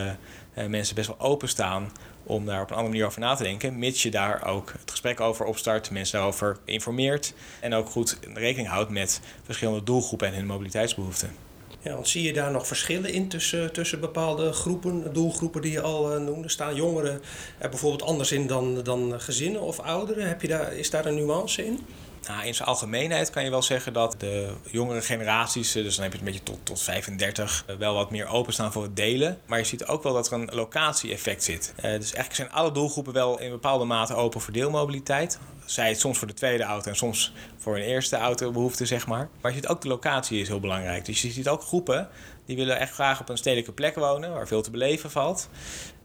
mensen 0.54 0.96
best 0.96 1.08
wel 1.08 1.20
openstaan 1.20 1.92
om 2.24 2.46
daar 2.46 2.62
op 2.62 2.70
een 2.70 2.76
andere 2.76 2.92
manier 2.92 3.06
over 3.06 3.20
na 3.20 3.36
te 3.36 3.44
denken. 3.44 3.80
Mits 3.80 4.04
je 4.04 4.12
daar 4.12 4.48
ook 4.48 4.74
het 4.80 4.92
gesprek 4.92 5.20
over 5.20 5.46
opstart, 5.46 5.92
mensen 5.92 6.18
daarover 6.18 6.58
informeert. 6.66 7.34
En 7.60 7.74
ook 7.74 7.90
goed 7.90 8.18
rekening 8.34 8.68
houdt 8.68 8.90
met 8.90 9.22
verschillende 9.44 9.84
doelgroepen 9.84 10.28
en 10.28 10.34
hun 10.34 10.46
mobiliteitsbehoeften. 10.46 11.32
Ja, 11.82 11.94
want 11.94 12.08
zie 12.08 12.24
je 12.24 12.34
daar 12.34 12.52
nog 12.52 12.68
verschillen 12.68 13.14
in 13.14 13.28
tussen, 13.28 13.74
tussen 13.74 14.00
bepaalde 14.00 14.52
groepen, 14.52 15.14
doelgroepen 15.14 15.62
die 15.62 15.72
je 15.72 15.82
al 15.82 16.16
uh, 16.16 16.22
noemde? 16.22 16.50
Staan 16.50 16.76
jongeren 16.76 17.22
er 17.58 17.70
bijvoorbeeld 17.70 18.10
anders 18.10 18.32
in 18.32 18.48
dan, 18.48 18.84
dan 18.84 19.22
gezinnen 19.22 19.62
of 19.62 19.80
ouderen? 19.80 20.28
Heb 20.28 20.42
je 20.42 20.48
daar, 20.48 20.74
is 20.74 20.90
daar 20.90 21.06
een 21.06 21.16
nuance 21.16 21.66
in? 21.66 21.80
Nou, 22.28 22.46
in 22.46 22.56
zijn 22.56 22.68
algemeenheid 22.68 23.30
kan 23.30 23.44
je 23.44 23.50
wel 23.50 23.62
zeggen 23.62 23.94
dat 23.94 24.16
de 24.18 24.54
jongere 24.72 25.02
generaties, 25.02 25.76
eh, 25.76 25.84
dus 25.84 25.96
dan 25.96 26.04
heb 26.04 26.14
je 26.14 26.20
het 26.20 26.28
een 26.28 26.34
beetje 26.34 26.52
tot, 26.52 26.66
tot 26.66 26.82
35, 26.82 27.64
eh, 27.68 27.76
wel 27.76 27.94
wat 27.94 28.12
meer 28.12 28.28
openstaan 28.28 28.72
voor 28.72 28.84
het 28.84 28.96
delen. 28.96 29.40
Maar 29.46 29.60
je 29.60 29.66
ziet 29.66 29.86
ook 29.86 30.04
wel 30.04 30.14
dat 30.14 30.28
er 30.28 30.34
een 30.34 30.50
locatie-effect 30.52 31.44
zit. 31.44 31.74
Uh, 31.76 31.82
dus 31.82 31.92
eigenlijk 31.92 32.36
zijn 32.36 32.52
alle 32.52 32.72
doelgroepen 32.72 33.14
wel 33.14 33.40
in 33.40 33.50
bepaalde 33.50 33.86
mate 33.86 34.14
open 34.14 34.42
voor 34.42 34.54
deelmobiliteit. 34.54 35.40
Zij 35.66 35.90
het 35.90 36.00
soms 36.00 36.18
voor 36.18 36.28
de 36.28 36.34
tweede 36.34 36.64
auto 36.64 36.90
en 36.90 36.96
soms 36.96 37.34
voor 37.58 37.76
een 37.76 37.84
eerste 37.84 38.16
autobehoefte, 38.16 38.86
zeg 38.86 39.08
maar. 39.08 39.30
Maar 39.42 39.52
je 39.52 39.58
ziet 39.58 39.68
ook 39.68 39.82
de 39.82 39.88
locatie 39.88 40.42
is 40.42 40.48
heel 40.48 40.60
belangrijk. 40.60 41.06
Dus 41.06 41.22
je 41.22 41.32
ziet 41.32 41.48
ook 41.48 41.62
groepen 41.62 42.10
die 42.46 42.56
willen 42.56 42.80
echt 42.80 42.94
graag 42.94 43.20
op 43.20 43.30
een 43.30 43.38
stedelijke 43.38 43.72
plek 43.72 43.96
wonen, 43.96 44.32
waar 44.32 44.48
veel 44.48 44.62
te 44.62 44.72
beleven 44.72 45.12
valt. 45.12 45.50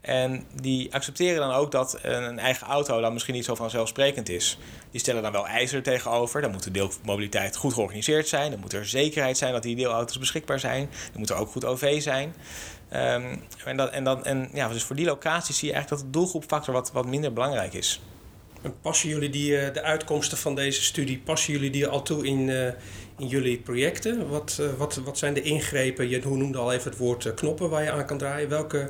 En 0.05 0.45
die 0.61 0.93
accepteren 0.93 1.39
dan 1.39 1.51
ook 1.51 1.71
dat 1.71 1.99
een 2.01 2.39
eigen 2.39 2.67
auto 2.67 3.01
dan 3.01 3.13
misschien 3.13 3.33
niet 3.33 3.45
zo 3.45 3.55
vanzelfsprekend 3.55 4.29
is. 4.29 4.57
Die 4.91 4.99
stellen 4.99 5.21
dan 5.21 5.31
wel 5.31 5.47
eisen 5.47 5.83
tegenover. 5.83 6.41
Dan 6.41 6.51
moet 6.51 6.63
de 6.63 6.71
deelmobiliteit 6.71 7.55
goed 7.55 7.73
georganiseerd 7.73 8.27
zijn. 8.27 8.51
Dan 8.51 8.59
moet 8.59 8.73
er 8.73 8.85
zekerheid 8.85 9.37
zijn 9.37 9.53
dat 9.53 9.63
die 9.63 9.75
deelauto's 9.75 10.19
beschikbaar 10.19 10.59
zijn. 10.59 10.89
Dan 11.11 11.19
moet 11.19 11.29
er 11.29 11.35
ook 11.35 11.49
goed 11.49 11.65
OV 11.65 12.01
zijn. 12.01 12.33
Um, 12.93 13.43
en, 13.65 13.77
dat, 13.77 13.91
en, 13.91 14.03
dan, 14.03 14.25
en 14.25 14.49
ja, 14.53 14.67
dus 14.67 14.83
voor 14.83 14.95
die 14.95 15.05
locaties 15.05 15.57
zie 15.57 15.67
je 15.67 15.73
eigenlijk 15.73 16.03
dat 16.03 16.13
de 16.13 16.19
doelgroepfactor 16.19 16.73
wat, 16.73 16.91
wat 16.91 17.05
minder 17.05 17.33
belangrijk 17.33 17.73
is. 17.73 18.01
En 18.61 18.73
passen 18.81 19.09
jullie 19.09 19.29
die, 19.29 19.57
eh, 19.57 19.73
de 19.73 19.81
uitkomsten 19.81 20.37
van 20.37 20.55
deze 20.55 20.83
studie, 20.83 21.17
passen 21.19 21.53
jullie 21.53 21.69
die 21.69 21.87
al 21.87 22.01
toe 22.01 22.25
in, 22.25 22.47
uh, 22.47 22.65
in 23.17 23.27
jullie 23.27 23.57
projecten? 23.57 24.29
Wat, 24.29 24.57
uh, 24.61 24.67
wat, 24.77 24.95
wat 24.95 25.17
zijn 25.17 25.33
de 25.33 25.41
ingrepen? 25.41 26.09
Je 26.09 26.21
noemde 26.23 26.57
al 26.57 26.73
even 26.73 26.89
het 26.89 26.99
woord 26.99 27.33
knoppen 27.33 27.69
waar 27.69 27.83
je 27.83 27.91
aan 27.91 28.05
kan 28.05 28.17
draaien. 28.17 28.49
Welke 28.49 28.89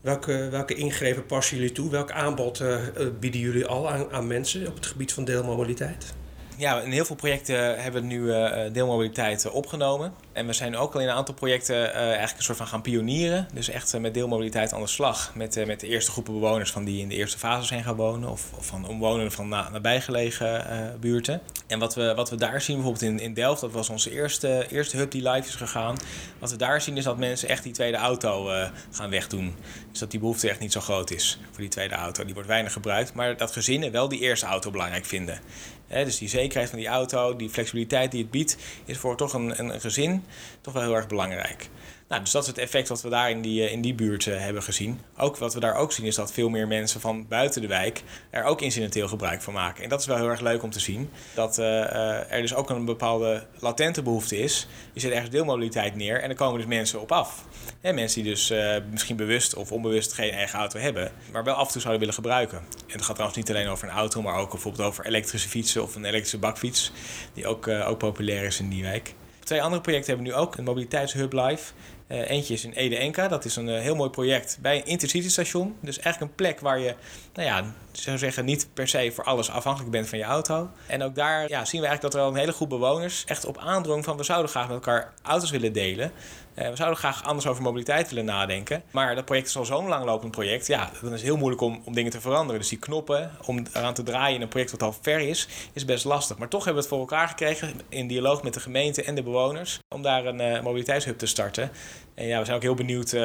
Welke, 0.00 0.48
welke 0.50 0.74
ingrepen 0.74 1.26
passen 1.26 1.56
jullie 1.56 1.72
toe? 1.72 1.90
Welk 1.90 2.10
aanbod 2.10 2.60
uh, 2.60 2.78
bieden 3.20 3.40
jullie 3.40 3.66
al 3.66 3.90
aan, 3.90 4.10
aan 4.10 4.26
mensen 4.26 4.66
op 4.66 4.74
het 4.74 4.86
gebied 4.86 5.12
van 5.12 5.24
deelmobiliteit? 5.24 6.14
Ja, 6.58 6.80
in 6.80 6.92
heel 6.92 7.04
veel 7.04 7.16
projecten 7.16 7.82
hebben 7.82 8.00
we 8.00 8.06
nu 8.06 8.20
uh, 8.20 8.60
deelmobiliteit 8.72 9.50
opgenomen. 9.50 10.12
En 10.32 10.46
we 10.46 10.52
zijn 10.52 10.76
ook 10.76 10.94
al 10.94 11.00
in 11.00 11.08
een 11.08 11.14
aantal 11.14 11.34
projecten 11.34 11.94
eigenlijk 11.94 12.36
een 12.36 12.42
soort 12.42 12.58
van 12.58 12.66
gaan 12.66 12.82
pionieren. 12.82 13.48
Dus 13.52 13.68
echt 13.68 13.98
met 13.98 14.14
deelmobiliteit 14.14 14.72
aan 14.72 14.80
de 14.80 14.86
slag. 14.86 15.34
Met, 15.34 15.66
met 15.66 15.80
de 15.80 15.86
eerste 15.86 16.10
groepen 16.10 16.32
bewoners 16.32 16.70
van 16.70 16.84
die 16.84 17.00
in 17.00 17.08
de 17.08 17.14
eerste 17.14 17.38
fase 17.38 17.66
zijn 17.66 17.84
gaan 17.84 17.96
wonen. 17.96 18.30
Of, 18.30 18.50
van 18.58 18.88
omwonenden 18.88 19.32
van 19.32 19.48
na, 19.48 19.68
nabijgelegen 19.68 20.96
buurten. 21.00 21.40
En 21.66 21.78
wat 21.78 21.94
we, 21.94 22.14
wat 22.14 22.30
we 22.30 22.36
daar 22.36 22.60
zien, 22.60 22.76
bijvoorbeeld 22.76 23.04
in, 23.12 23.20
in 23.20 23.34
Delft, 23.34 23.60
dat 23.60 23.72
was 23.72 23.88
onze 23.88 24.10
eerste, 24.10 24.66
eerste 24.70 24.96
hub 24.96 25.10
die 25.10 25.28
live 25.28 25.48
is 25.48 25.54
gegaan. 25.54 25.96
Wat 26.38 26.50
we 26.50 26.56
daar 26.56 26.80
zien 26.80 26.96
is 26.96 27.04
dat 27.04 27.18
mensen 27.18 27.48
echt 27.48 27.62
die 27.62 27.72
tweede 27.72 27.96
auto 27.96 28.50
gaan 28.90 29.10
wegdoen. 29.10 29.54
Dus 29.90 29.98
dat 29.98 30.10
die 30.10 30.20
behoefte 30.20 30.48
echt 30.48 30.60
niet 30.60 30.72
zo 30.72 30.80
groot 30.80 31.10
is 31.10 31.38
voor 31.50 31.60
die 31.60 31.68
tweede 31.68 31.94
auto. 31.94 32.24
Die 32.24 32.34
wordt 32.34 32.48
weinig 32.48 32.72
gebruikt. 32.72 33.14
Maar 33.14 33.36
dat 33.36 33.52
gezinnen 33.52 33.92
wel 33.92 34.08
die 34.08 34.20
eerste 34.20 34.46
auto 34.46 34.70
belangrijk 34.70 35.04
vinden 35.04 35.40
dus 35.88 36.18
die 36.18 36.28
zekerheid 36.28 36.70
van 36.70 36.78
die 36.78 36.88
auto, 36.88 37.36
die 37.36 37.50
flexibiliteit 37.50 38.10
die 38.10 38.22
het 38.22 38.30
biedt, 38.30 38.56
is 38.84 38.98
voor 38.98 39.16
toch 39.16 39.32
een, 39.32 39.58
een 39.58 39.80
gezin 39.80 40.24
toch 40.60 40.72
wel 40.72 40.82
heel 40.82 40.96
erg 40.96 41.06
belangrijk. 41.06 41.68
Nou, 42.08 42.20
dus 42.22 42.30
dat 42.30 42.42
is 42.42 42.48
het 42.48 42.58
effect 42.58 42.88
wat 42.88 43.02
we 43.02 43.08
daar 43.08 43.30
in 43.30 43.40
die, 43.40 43.64
eh, 43.64 43.72
in 43.72 43.80
die 43.80 43.94
buurt 43.94 44.26
uh, 44.26 44.38
hebben 44.38 44.62
gezien. 44.62 45.00
Ook 45.16 45.36
wat 45.36 45.54
we 45.54 45.60
daar 45.60 45.74
ook 45.74 45.92
zien 45.92 46.06
is 46.06 46.14
dat 46.14 46.32
veel 46.32 46.48
meer 46.48 46.66
mensen 46.66 47.00
van 47.00 47.28
buiten 47.28 47.60
de 47.60 47.66
wijk 47.66 48.02
er 48.30 48.44
ook 48.44 48.60
incidenteel 48.60 49.08
gebruik 49.08 49.42
van 49.42 49.52
maken. 49.52 49.82
En 49.82 49.88
dat 49.88 50.00
is 50.00 50.06
wel 50.06 50.16
heel 50.16 50.28
erg 50.28 50.40
leuk 50.40 50.62
om 50.62 50.70
te 50.70 50.80
zien. 50.80 51.10
Dat 51.34 51.58
uh, 51.58 52.32
er 52.32 52.40
dus 52.40 52.54
ook 52.54 52.70
een 52.70 52.84
bepaalde 52.84 53.46
latente 53.58 54.02
behoefte 54.02 54.38
is. 54.38 54.68
Je 54.92 55.00
zet 55.00 55.12
ergens 55.12 55.30
deelmobiliteit 55.30 55.94
neer 55.94 56.22
en 56.22 56.30
er 56.30 56.36
komen 56.36 56.58
dus 56.58 56.68
mensen 56.68 57.00
op 57.00 57.12
af. 57.12 57.44
En 57.80 57.94
mensen 57.94 58.22
die 58.22 58.30
dus 58.32 58.52
misschien 58.90 59.16
bewust 59.16 59.54
of 59.54 59.72
onbewust 59.72 60.12
geen 60.12 60.30
eigen 60.30 60.58
auto 60.58 60.78
hebben, 60.78 61.12
maar 61.32 61.44
wel 61.44 61.54
af 61.54 61.66
en 61.66 61.72
toe 61.72 61.80
zouden 61.80 62.00
willen 62.00 62.14
gebruiken. 62.14 62.58
En 62.58 62.92
het 62.92 63.02
gaat 63.02 63.14
trouwens 63.14 63.36
niet 63.36 63.50
alleen 63.50 63.68
over 63.68 63.88
een 63.88 63.94
auto, 63.94 64.22
maar 64.22 64.34
ook 64.34 64.50
bijvoorbeeld 64.50 64.88
over 64.88 65.06
elektrische 65.06 65.48
fietsen 65.48 65.77
of 65.82 65.94
een 65.94 66.04
elektrische 66.04 66.38
bakfiets, 66.38 66.92
die 67.32 67.46
ook, 67.46 67.68
ook 67.68 67.98
populair 67.98 68.44
is 68.44 68.60
in 68.60 68.68
die 68.68 68.82
wijk. 68.82 69.14
Twee 69.48 69.62
andere 69.62 69.82
projecten 69.82 70.14
hebben 70.14 70.32
nu 70.32 70.38
ook 70.38 70.56
een 70.56 70.64
mobiliteitshub 70.64 71.32
live. 71.32 71.72
Uh, 72.08 72.30
eentje 72.30 72.54
is 72.54 72.64
in 72.64 72.72
Ede 72.72 72.96
Enka. 72.96 73.28
Dat 73.28 73.44
is 73.44 73.56
een 73.56 73.68
uh, 73.68 73.80
heel 73.80 73.94
mooi 73.94 74.10
project 74.10 74.58
bij 74.60 74.76
een 74.76 74.86
intercity 74.86 75.28
station. 75.28 75.76
Dus 75.80 75.98
eigenlijk 75.98 76.20
een 76.20 76.36
plek 76.36 76.60
waar 76.60 76.78
je, 76.78 76.94
nou 77.34 77.48
ja, 77.48 77.74
zou 77.92 78.18
zeggen, 78.18 78.44
niet 78.44 78.68
per 78.74 78.88
se 78.88 79.12
voor 79.14 79.24
alles 79.24 79.50
afhankelijk 79.50 79.90
bent 79.90 80.08
van 80.08 80.18
je 80.18 80.24
auto. 80.24 80.70
En 80.86 81.02
ook 81.02 81.14
daar 81.14 81.48
ja, 81.48 81.64
zien 81.64 81.80
we 81.80 81.86
eigenlijk 81.86 82.00
dat 82.00 82.14
er 82.14 82.20
wel 82.20 82.28
een 82.28 82.38
hele 82.38 82.52
groep 82.52 82.68
bewoners 82.68 83.24
echt 83.24 83.44
op 83.44 83.58
aandrong 83.58 84.04
van 84.04 84.16
we 84.16 84.22
zouden 84.22 84.50
graag 84.50 84.66
met 84.66 84.74
elkaar 84.74 85.12
auto's 85.22 85.50
willen 85.50 85.72
delen. 85.72 86.12
Uh, 86.58 86.68
we 86.68 86.76
zouden 86.76 86.98
graag 86.98 87.24
anders 87.24 87.46
over 87.46 87.62
mobiliteit 87.62 88.08
willen 88.08 88.24
nadenken. 88.24 88.82
Maar 88.90 89.14
dat 89.14 89.24
project 89.24 89.48
is 89.48 89.56
al 89.56 89.64
zo'n 89.64 89.88
langlopend 89.88 90.30
project. 90.30 90.66
Ja, 90.66 90.90
dan 91.00 91.12
is 91.12 91.20
het 91.20 91.28
heel 91.28 91.36
moeilijk 91.36 91.62
om, 91.62 91.82
om 91.84 91.94
dingen 91.94 92.10
te 92.10 92.20
veranderen. 92.20 92.60
Dus 92.60 92.68
die 92.68 92.78
knoppen 92.78 93.30
om 93.46 93.66
eraan 93.72 93.94
te 93.94 94.02
draaien 94.02 94.36
in 94.36 94.42
een 94.42 94.48
project 94.48 94.70
wat 94.70 94.82
al 94.82 94.94
ver 95.00 95.20
is, 95.20 95.48
is 95.72 95.84
best 95.84 96.04
lastig. 96.04 96.38
Maar 96.38 96.48
toch 96.48 96.64
hebben 96.64 96.82
we 96.82 96.88
het 96.88 96.98
voor 96.98 97.08
elkaar 97.08 97.28
gekregen 97.28 97.80
in 97.88 98.06
dialoog 98.06 98.42
met 98.42 98.54
de 98.54 98.60
gemeente 98.60 99.02
en 99.02 99.14
de 99.14 99.22
bewoners 99.22 99.78
om 99.88 100.02
daar 100.02 100.26
een 100.26 100.62
mobiliteitshub 100.62 101.18
te 101.18 101.26
starten. 101.26 101.70
En 102.14 102.26
ja, 102.26 102.38
we 102.38 102.44
zijn 102.44 102.56
ook 102.56 102.62
heel 102.62 102.74
benieuwd 102.74 103.12
uh, 103.12 103.22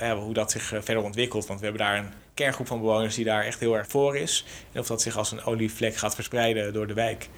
uh, 0.00 0.12
hoe 0.12 0.34
dat 0.34 0.50
zich 0.50 0.62
verder 0.62 1.02
ontwikkelt. 1.02 1.46
Want 1.46 1.60
we 1.60 1.66
hebben 1.66 1.84
daar 1.84 1.98
een 1.98 2.12
kerngroep 2.34 2.66
van 2.66 2.80
bewoners 2.80 3.14
die 3.14 3.24
daar 3.24 3.44
echt 3.44 3.60
heel 3.60 3.76
erg 3.76 3.88
voor 3.88 4.16
is. 4.16 4.44
En 4.72 4.80
of 4.80 4.86
dat 4.86 5.02
zich 5.02 5.16
als 5.16 5.32
een 5.32 5.44
olievlek 5.44 5.96
gaat 5.96 6.14
verspreiden 6.14 6.72
door 6.72 6.86
de 6.86 6.94
wijk. 6.94 7.28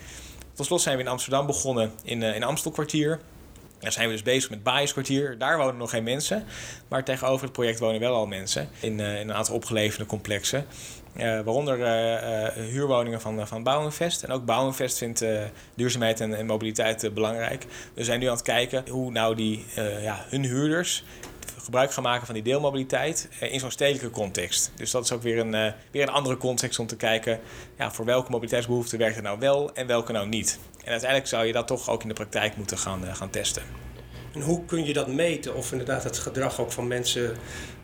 Tot 0.54 0.66
slot 0.66 0.80
zijn 0.80 0.96
we 0.96 1.02
in 1.02 1.08
Amsterdam 1.08 1.46
begonnen 1.46 1.92
in, 2.02 2.22
in 2.22 2.42
Amstelkwartier. 2.42 3.20
Daar 3.78 3.92
zijn 3.92 4.06
we 4.06 4.12
dus 4.12 4.22
bezig 4.22 4.50
met 4.50 4.62
Baaierskwartier. 4.62 5.38
Daar 5.38 5.56
wonen 5.58 5.76
nog 5.76 5.90
geen 5.90 6.04
mensen. 6.04 6.44
Maar 6.88 7.04
tegenover 7.04 7.44
het 7.44 7.52
project 7.52 7.78
wonen 7.78 8.00
wel 8.00 8.14
al 8.14 8.26
mensen. 8.26 8.68
In, 8.80 8.92
in 8.92 9.00
een 9.00 9.32
aantal 9.32 9.54
opgeleverde 9.54 10.06
complexen. 10.06 10.66
Uh, 11.16 11.24
waaronder 11.24 11.78
uh, 11.78 12.48
huurwoningen 12.52 13.20
van, 13.20 13.46
van 13.46 13.62
Bouwenvest. 13.62 14.22
En 14.22 14.30
ook 14.30 14.44
Bouwenvest 14.44 14.98
vindt 14.98 15.24
duurzaamheid 15.74 16.20
en, 16.20 16.46
mobiliteit 16.46 17.14
belangrijk. 17.14 17.66
We 17.94 18.04
zijn 18.04 18.20
nu 18.20 18.26
aan 18.26 18.32
het 18.32 18.42
kijken 18.42 18.88
hoe 18.88 19.10
nou 19.10 19.34
die, 19.34 19.64
ja, 20.00 20.24
hun 20.28 20.44
huurders 20.44 21.04
gebruik 21.62 21.92
gaan 21.92 22.02
maken 22.02 22.26
van 22.26 22.34
die 22.34 22.44
deelmobiliteit 22.44 23.28
in 23.40 23.60
zo'n 23.60 23.70
stedelijke 23.70 24.10
context. 24.10 24.72
Dus 24.76 24.90
dat 24.90 25.04
is 25.04 25.12
ook 25.12 25.22
weer 25.22 25.38
een, 25.38 25.72
weer 25.90 26.02
een 26.02 26.08
andere 26.08 26.36
context 26.36 26.78
om 26.78 26.86
te 26.86 26.96
kijken 26.96 27.40
ja, 27.78 27.90
voor 27.92 28.04
welke 28.04 28.30
mobiliteitsbehoeften 28.30 28.98
werkt 28.98 29.14
het 29.14 29.24
nou 29.24 29.38
wel 29.38 29.74
en 29.74 29.86
welke 29.86 30.12
nou 30.12 30.28
niet. 30.28 30.58
En 30.88 30.94
uiteindelijk 30.94 31.30
zou 31.30 31.46
je 31.46 31.52
dat 31.52 31.66
toch 31.66 31.90
ook 31.90 32.02
in 32.02 32.08
de 32.08 32.14
praktijk 32.14 32.56
moeten 32.56 32.78
gaan, 32.78 33.02
gaan 33.12 33.30
testen. 33.30 33.62
En 34.34 34.40
hoe 34.40 34.64
kun 34.64 34.84
je 34.84 34.92
dat 34.92 35.08
meten 35.08 35.54
of 35.54 35.72
inderdaad 35.72 36.04
het 36.04 36.18
gedrag 36.18 36.60
ook 36.60 36.72
van 36.72 36.86
mensen 36.86 37.36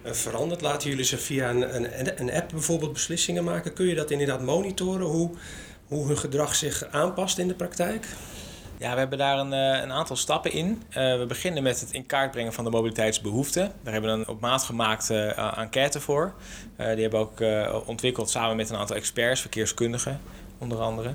uh, 0.06 0.12
verandert? 0.12 0.60
Laten 0.60 0.88
jullie 0.90 1.04
ze 1.04 1.18
via 1.18 1.50
een, 1.50 1.74
een, 1.74 2.20
een, 2.20 2.32
app 2.32 2.50
bijvoorbeeld 2.50 2.92
beslissingen 2.92 3.44
maken? 3.44 3.72
Kun 3.72 3.86
je 3.86 3.94
dat 3.94 4.10
inderdaad 4.10 4.40
monitoren, 4.40 5.06
hoe, 5.06 5.30
hoe 5.86 6.06
hun 6.06 6.18
gedrag 6.18 6.54
zich 6.54 6.84
aanpast 6.90 7.38
in 7.38 7.48
de 7.48 7.54
praktijk? 7.54 8.06
Ja, 8.78 8.92
we 8.92 8.98
hebben 8.98 9.18
daar 9.18 9.38
een, 9.38 9.52
eh, 9.52 9.82
een 9.82 9.92
aantal 9.92 10.16
stappen 10.16 10.52
in. 10.52 10.82
Uh, 10.88 10.94
we 11.18 11.24
beginnen 11.28 11.62
met 11.62 11.80
het 11.80 11.92
in 11.92 12.06
kaart 12.06 12.30
brengen 12.30 12.52
van 12.52 12.64
de 12.64 12.70
mobiliteitsbehoeften. 12.70 13.72
Daar 13.82 13.92
hebben 13.92 14.12
we 14.12 14.18
een 14.18 14.28
op 14.28 14.40
maat 14.40 14.62
gemaakte 14.62 15.34
uh, 15.38 15.58
enquête 15.58 16.00
voor. 16.00 16.34
die 16.76 16.86
hebben 16.86 17.28
we 17.36 17.68
ook 17.70 17.88
ontwikkeld 17.88 18.30
samen 18.30 18.56
met 18.56 18.70
een 18.70 18.76
aantal 18.76 18.96
experts, 18.96 19.40
verkeerskundigen 19.40 20.20
onder 20.58 20.78
andere. 20.78 21.14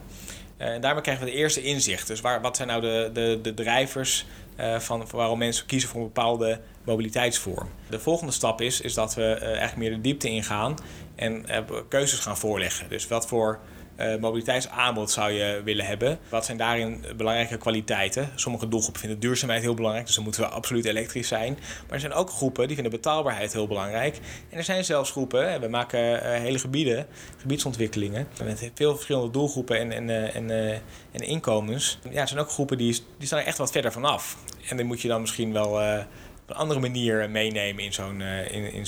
En 0.59 0.81
daarmee 0.81 1.01
krijgen 1.01 1.25
we 1.25 1.31
de 1.31 1.37
eerste 1.37 1.61
inzicht. 1.61 2.07
Dus 2.07 2.21
waar, 2.21 2.41
wat 2.41 2.55
zijn 2.55 2.67
nou 2.67 2.81
de, 2.81 3.09
de, 3.13 3.39
de 3.41 3.53
drijvers 3.53 4.25
uh, 4.59 4.79
van 4.79 5.05
waarom 5.11 5.37
mensen 5.37 5.65
kiezen 5.65 5.89
voor 5.89 5.99
een 5.99 6.05
bepaalde 6.05 6.59
mobiliteitsvorm. 6.83 7.69
De 7.89 7.99
volgende 7.99 8.31
stap 8.33 8.61
is, 8.61 8.81
is 8.81 8.93
dat 8.93 9.15
we 9.15 9.21
uh, 9.21 9.43
eigenlijk 9.43 9.77
meer 9.77 9.89
de 9.89 10.01
diepte 10.01 10.29
ingaan 10.29 10.75
en 11.15 11.45
keuzes 11.87 12.19
gaan 12.19 12.37
voorleggen. 12.37 12.89
Dus 12.89 13.07
wat 13.07 13.27
voor 13.27 13.59
mobiliteitsaanbod 14.19 15.11
zou 15.11 15.31
je 15.31 15.61
willen 15.63 15.85
hebben? 15.85 16.19
Wat 16.29 16.45
zijn 16.45 16.57
daarin 16.57 17.05
belangrijke 17.17 17.57
kwaliteiten? 17.57 18.29
Sommige 18.35 18.67
doelgroepen 18.67 19.01
vinden 19.01 19.19
duurzaamheid 19.19 19.61
heel 19.61 19.73
belangrijk, 19.73 20.05
dus 20.05 20.15
dan 20.15 20.23
moeten 20.23 20.41
we 20.41 20.47
absoluut 20.47 20.85
elektrisch 20.85 21.27
zijn. 21.27 21.53
Maar 21.53 21.93
er 21.93 21.99
zijn 21.99 22.13
ook 22.13 22.29
groepen 22.29 22.65
die 22.65 22.75
vinden 22.75 22.93
betaalbaarheid 22.93 23.53
heel 23.53 23.67
belangrijk. 23.67 24.19
En 24.49 24.57
er 24.57 24.63
zijn 24.63 24.85
zelfs 24.85 25.11
groepen, 25.11 25.61
we 25.61 25.67
maken 25.67 26.31
hele 26.41 26.59
gebieden, 26.59 27.07
gebiedsontwikkelingen, 27.37 28.27
met 28.43 28.71
veel 28.73 28.93
verschillende 28.93 29.31
doelgroepen 29.31 29.79
en, 29.79 29.91
en, 29.91 30.33
en, 30.33 30.49
en 31.11 31.21
inkomens. 31.21 31.99
Ja, 32.09 32.21
er 32.21 32.27
zijn 32.27 32.39
ook 32.39 32.49
groepen 32.49 32.77
die, 32.77 33.03
die 33.17 33.27
staan 33.27 33.39
er 33.39 33.45
echt 33.45 33.57
wat 33.57 33.71
verder 33.71 33.91
vanaf. 33.91 34.37
En 34.69 34.77
die 34.77 34.85
moet 34.85 35.01
je 35.01 35.07
dan 35.07 35.21
misschien 35.21 35.53
wel 35.53 35.69
op 35.69 36.55
een 36.55 36.55
andere 36.55 36.79
manier 36.79 37.29
meenemen 37.29 37.83
in 37.83 37.93
zo'n 37.93 38.19
uh, 38.19 38.51
in, 38.51 38.73
in 38.73 38.85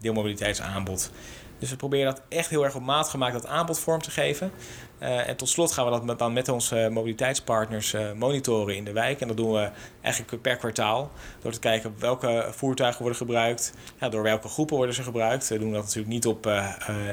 deelmobiliteitsaanbod. 0.00 1.10
Dus 1.58 1.70
we 1.70 1.76
proberen 1.76 2.14
dat 2.14 2.22
echt 2.28 2.50
heel 2.50 2.64
erg 2.64 2.74
op 2.74 2.82
maat 2.82 3.08
gemaakt 3.08 3.32
dat 3.32 3.46
aanbod 3.46 3.78
vorm 3.78 4.02
te 4.02 4.10
geven. 4.10 4.50
en 4.98 5.36
tot 5.36 5.48
slot 5.48 5.72
gaan 5.72 5.84
we 5.84 5.90
dat 5.90 6.04
met, 6.04 6.18
dan 6.18 6.32
met 6.32 6.48
onze 6.48 6.88
mobiliteitspartners 6.92 7.94
monitoren 8.16 8.76
in 8.76 8.84
de 8.84 8.92
wijk. 8.92 9.20
En 9.20 9.28
dat 9.28 9.36
doen 9.36 9.52
we 9.52 9.70
eigenlijk 10.00 10.42
per 10.42 10.56
kwartaal. 10.56 11.10
Door 11.42 11.52
te 11.52 11.58
kijken 11.58 11.94
welke 11.98 12.48
voertuigen 12.50 13.00
worden 13.00 13.18
gebruikt. 13.18 13.74
Ja, 14.00 14.08
door 14.08 14.22
welke 14.22 14.48
groepen 14.48 14.76
worden 14.76 14.94
ze 14.94 15.02
gebruikt. 15.02 15.48
We 15.48 15.58
doen 15.58 15.72
dat 15.72 15.82
natuurlijk 15.82 16.12
niet 16.12 16.26
op 16.26 16.50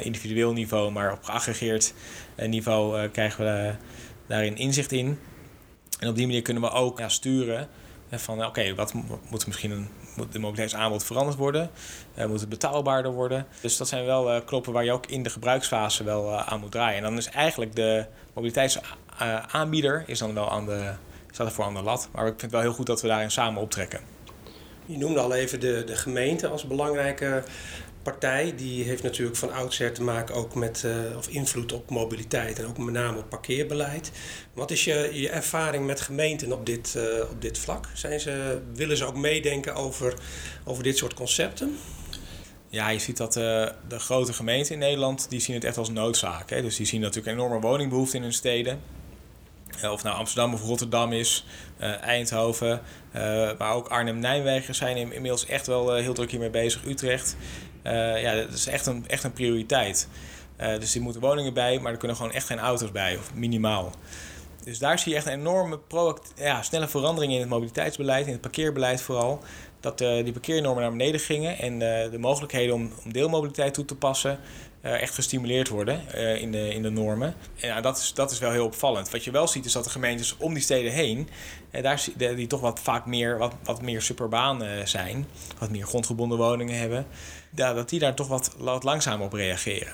individueel 0.02 0.54
niveau, 0.54 0.92
maar 0.92 1.12
op 1.12 1.24
geaggregeerd 1.24 1.94
niveau 2.36 3.08
krijgen 3.08 3.46
we 3.46 3.74
daarin 4.28 4.58
inzicht 4.58 4.92
in. 4.92 5.20
En 6.00 6.10
op 6.10 6.16
die 6.16 6.26
manier 6.26 6.42
kunnen 6.42 6.64
we 6.64 6.70
ook 6.70 7.00
ja, 7.00 7.10
sturen 7.10 7.68
van 8.20 8.46
oké, 8.46 8.76
wat 8.76 8.94
moet 9.30 9.48
misschien 9.48 9.72
een, 9.72 9.88
moet 10.16 10.32
de 10.32 10.40
mobiliteitsaanbod 10.40 11.04
veranderd 11.04 11.38
worden? 11.38 11.70
Uh, 12.18 12.26
moet 12.26 12.40
het 12.40 12.50
betaalbaarder 12.50 13.12
worden? 13.12 13.46
Dus 13.62 13.78
dat 13.78 13.88
zijn 13.88 14.06
wel 14.06 14.36
uh, 14.36 14.42
knoppen 14.46 14.74
waar 14.74 14.84
je 14.84 14.92
ook 14.92 15.06
in 15.06 15.24
de 15.24 15.30
gebruiksfase 15.30 16.04
wel 16.04 16.32
uh, 16.32 16.48
aan 16.48 16.60
moet 16.60 16.72
draaien. 16.72 16.98
En 16.98 17.04
dan 17.04 17.18
is 17.18 17.30
eigenlijk 17.30 17.76
de 17.76 18.06
mobiliteitsaanbieder 18.34 20.04
is 20.08 20.20
dan 20.20 20.34
wel 20.34 20.52
aan 20.52 20.66
de, 20.66 20.92
staat 21.32 21.48
ervoor 21.48 21.66
aan 21.66 21.74
de 21.74 21.82
lat. 21.82 22.10
Maar 22.12 22.24
ik 22.24 22.30
vind 22.30 22.42
het 22.42 22.52
wel 22.52 22.62
heel 22.62 22.74
goed 22.74 22.86
dat 22.86 23.02
we 23.02 23.08
daarin 23.08 23.32
samen 23.32 23.62
optrekken. 23.62 24.00
Je 24.86 24.98
noemde 24.98 25.20
al 25.20 25.34
even 25.34 25.60
de, 25.60 25.84
de 25.86 25.96
gemeente 25.96 26.48
als 26.48 26.68
belangrijke 26.68 27.44
partij 28.06 28.54
die 28.56 28.84
heeft 28.84 29.04
natuurlijk 29.04 29.38
van 29.38 29.52
oudsher 29.52 29.94
te 29.94 30.04
maken 30.04 30.36
ook 30.36 30.56
met 30.56 30.84
uh, 30.86 31.18
of 31.18 31.28
invloed 31.28 31.74
op 31.74 31.90
mobiliteit 31.90 32.60
en 32.60 32.66
ook 32.66 32.78
met 32.78 32.94
name 32.94 33.18
op 33.18 33.30
parkeerbeleid. 33.30 34.12
Wat 34.54 34.72
is 34.72 34.84
je, 34.84 35.10
je 35.14 35.30
ervaring 35.30 35.86
met 35.86 36.02
gemeenten 36.02 36.52
op 36.52 36.66
dit, 36.66 36.94
uh, 36.98 37.04
op 37.32 37.42
dit 37.42 37.58
vlak? 37.58 37.88
Zijn 37.94 38.20
ze, 38.20 38.62
willen 38.74 38.98
ze 38.98 39.06
ook 39.06 39.16
meedenken 39.16 39.76
over, 39.76 40.14
over 40.66 40.84
dit 40.84 40.98
soort 40.98 41.14
concepten? 41.14 41.78
Ja, 42.70 42.90
je 42.90 43.00
ziet 43.00 43.18
dat 43.18 43.36
uh, 43.36 43.44
de 43.88 44.00
grote 44.00 44.34
gemeenten 44.34 44.74
in 44.74 44.80
Nederland 44.80 45.30
die 45.30 45.40
zien 45.40 45.56
het 45.56 45.64
echt 45.64 45.78
als 45.78 45.90
noodzaak. 45.90 46.50
Hè? 46.50 46.62
Dus 46.62 46.76
die 46.76 46.86
zien 46.86 47.02
natuurlijk 47.02 47.38
enorme 47.38 47.60
woningbehoefte 47.60 48.18
in 48.18 48.24
hun 48.24 48.34
steden. 48.34 48.82
Of 49.84 50.04
nou 50.04 50.16
Amsterdam 50.16 50.54
of 50.54 50.62
Rotterdam 50.62 51.14
is, 51.14 51.46
Eindhoven, 52.02 52.82
maar 53.58 53.74
ook 53.74 53.88
Arnhem-Nijmegen 53.88 54.76
zijn 54.76 54.98
inmiddels 54.98 55.46
echt 55.46 55.68
wel 55.68 55.96
heel 55.96 56.14
druk 56.14 56.32
hiermee 56.32 56.50
bezig. 56.50 56.86
Utrecht. 56.86 57.36
Ja, 57.84 58.36
dat 58.36 58.54
is 58.54 58.68
echt 58.68 58.86
een, 58.86 59.08
echt 59.08 59.24
een 59.24 59.34
prioriteit. 59.34 60.08
Dus 60.58 60.96
er 60.96 61.02
moeten 61.02 61.22
woningen 61.22 61.54
bij, 61.54 61.80
maar 61.80 61.92
er 61.92 61.98
kunnen 61.98 62.18
gewoon 62.18 62.32
echt 62.32 62.48
geen 62.48 62.60
auto's 62.60 62.92
bij, 62.92 63.18
of 63.18 63.34
minimaal. 63.34 63.92
Dus 64.64 64.80
daar 64.80 65.00
zie 65.00 65.12
je 65.12 65.18
echt 65.18 65.26
een 65.26 65.34
enorme 65.34 65.80
ja, 66.36 66.62
snelle 66.62 66.88
verandering 66.88 67.34
in 67.34 67.40
het 67.40 67.50
mobiliteitsbeleid, 67.50 68.26
in 68.26 68.32
het 68.32 68.42
parkeerbeleid 68.42 69.02
vooral. 69.02 69.40
Dat 69.80 69.98
die 69.98 70.32
parkeernormen 70.32 70.82
naar 70.82 70.92
beneden 70.92 71.20
gingen 71.20 71.58
en 71.58 71.80
de 72.12 72.18
mogelijkheden 72.20 72.76
om, 72.76 72.92
om 73.04 73.14
deelmobiliteit 73.14 73.74
toe 73.74 73.86
te 73.86 73.96
passen 73.96 74.40
echt 74.94 75.14
gestimuleerd 75.14 75.68
worden 75.70 76.14
in, 76.40 76.52
de, 76.52 76.74
in 76.74 76.82
de 76.82 76.90
normen. 76.90 77.36
En 77.60 77.68
ja, 77.68 77.82
dat, 77.82 77.98
is, 77.98 78.14
dat 78.14 78.32
is 78.32 78.40
wel 78.40 78.52
heel 78.52 78.66
opvallend. 78.66 79.10
Wat 79.10 79.24
je 79.24 79.32
wel 79.32 79.48
ziet 79.48 79.66
is 79.66 79.72
dat 79.72 79.84
de 79.84 79.90
gemeentes 79.90 80.38
om 80.38 80.54
die 80.54 80.64
steden 80.64 80.92
heen, 80.92 81.30
daar, 81.82 82.04
die 82.16 82.48
toch 82.48 82.62
wat 82.62 82.80
vaak 82.80 83.06
meer, 83.06 83.38
wat, 83.38 83.54
wat 83.64 83.82
meer 83.82 84.02
suburbaan 84.02 84.64
zijn, 84.84 85.28
wat 85.60 85.70
meer 85.70 85.86
grondgebonden 85.86 86.38
woningen 86.38 86.80
hebben, 86.80 87.08
dat 87.50 87.90
die 87.90 88.00
daar 88.00 88.16
toch 88.16 88.28
wat, 88.28 88.56
wat 88.58 88.84
langzamer 88.84 89.26
op 89.26 89.34
reageren. 89.34 89.94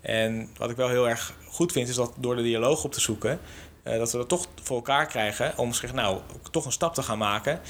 En 0.00 0.50
wat 0.56 0.70
ik 0.70 0.76
wel 0.76 0.88
heel 0.88 1.08
erg 1.08 1.34
goed 1.48 1.72
vind, 1.72 1.88
is 1.88 1.94
dat 1.94 2.12
door 2.16 2.36
de 2.36 2.42
dialoog 2.42 2.84
op 2.84 2.92
te 2.92 3.00
zoeken, 3.00 3.40
dat 3.82 4.12
we 4.12 4.18
dat 4.18 4.28
toch 4.28 4.46
voor 4.62 4.76
elkaar 4.76 5.06
krijgen 5.06 5.58
om 5.58 5.72
zich 5.72 5.92
nou 5.92 6.20
toch 6.50 6.64
een 6.64 6.72
stap 6.72 6.94
te 6.94 7.02
gaan 7.02 7.18
maken. 7.18 7.60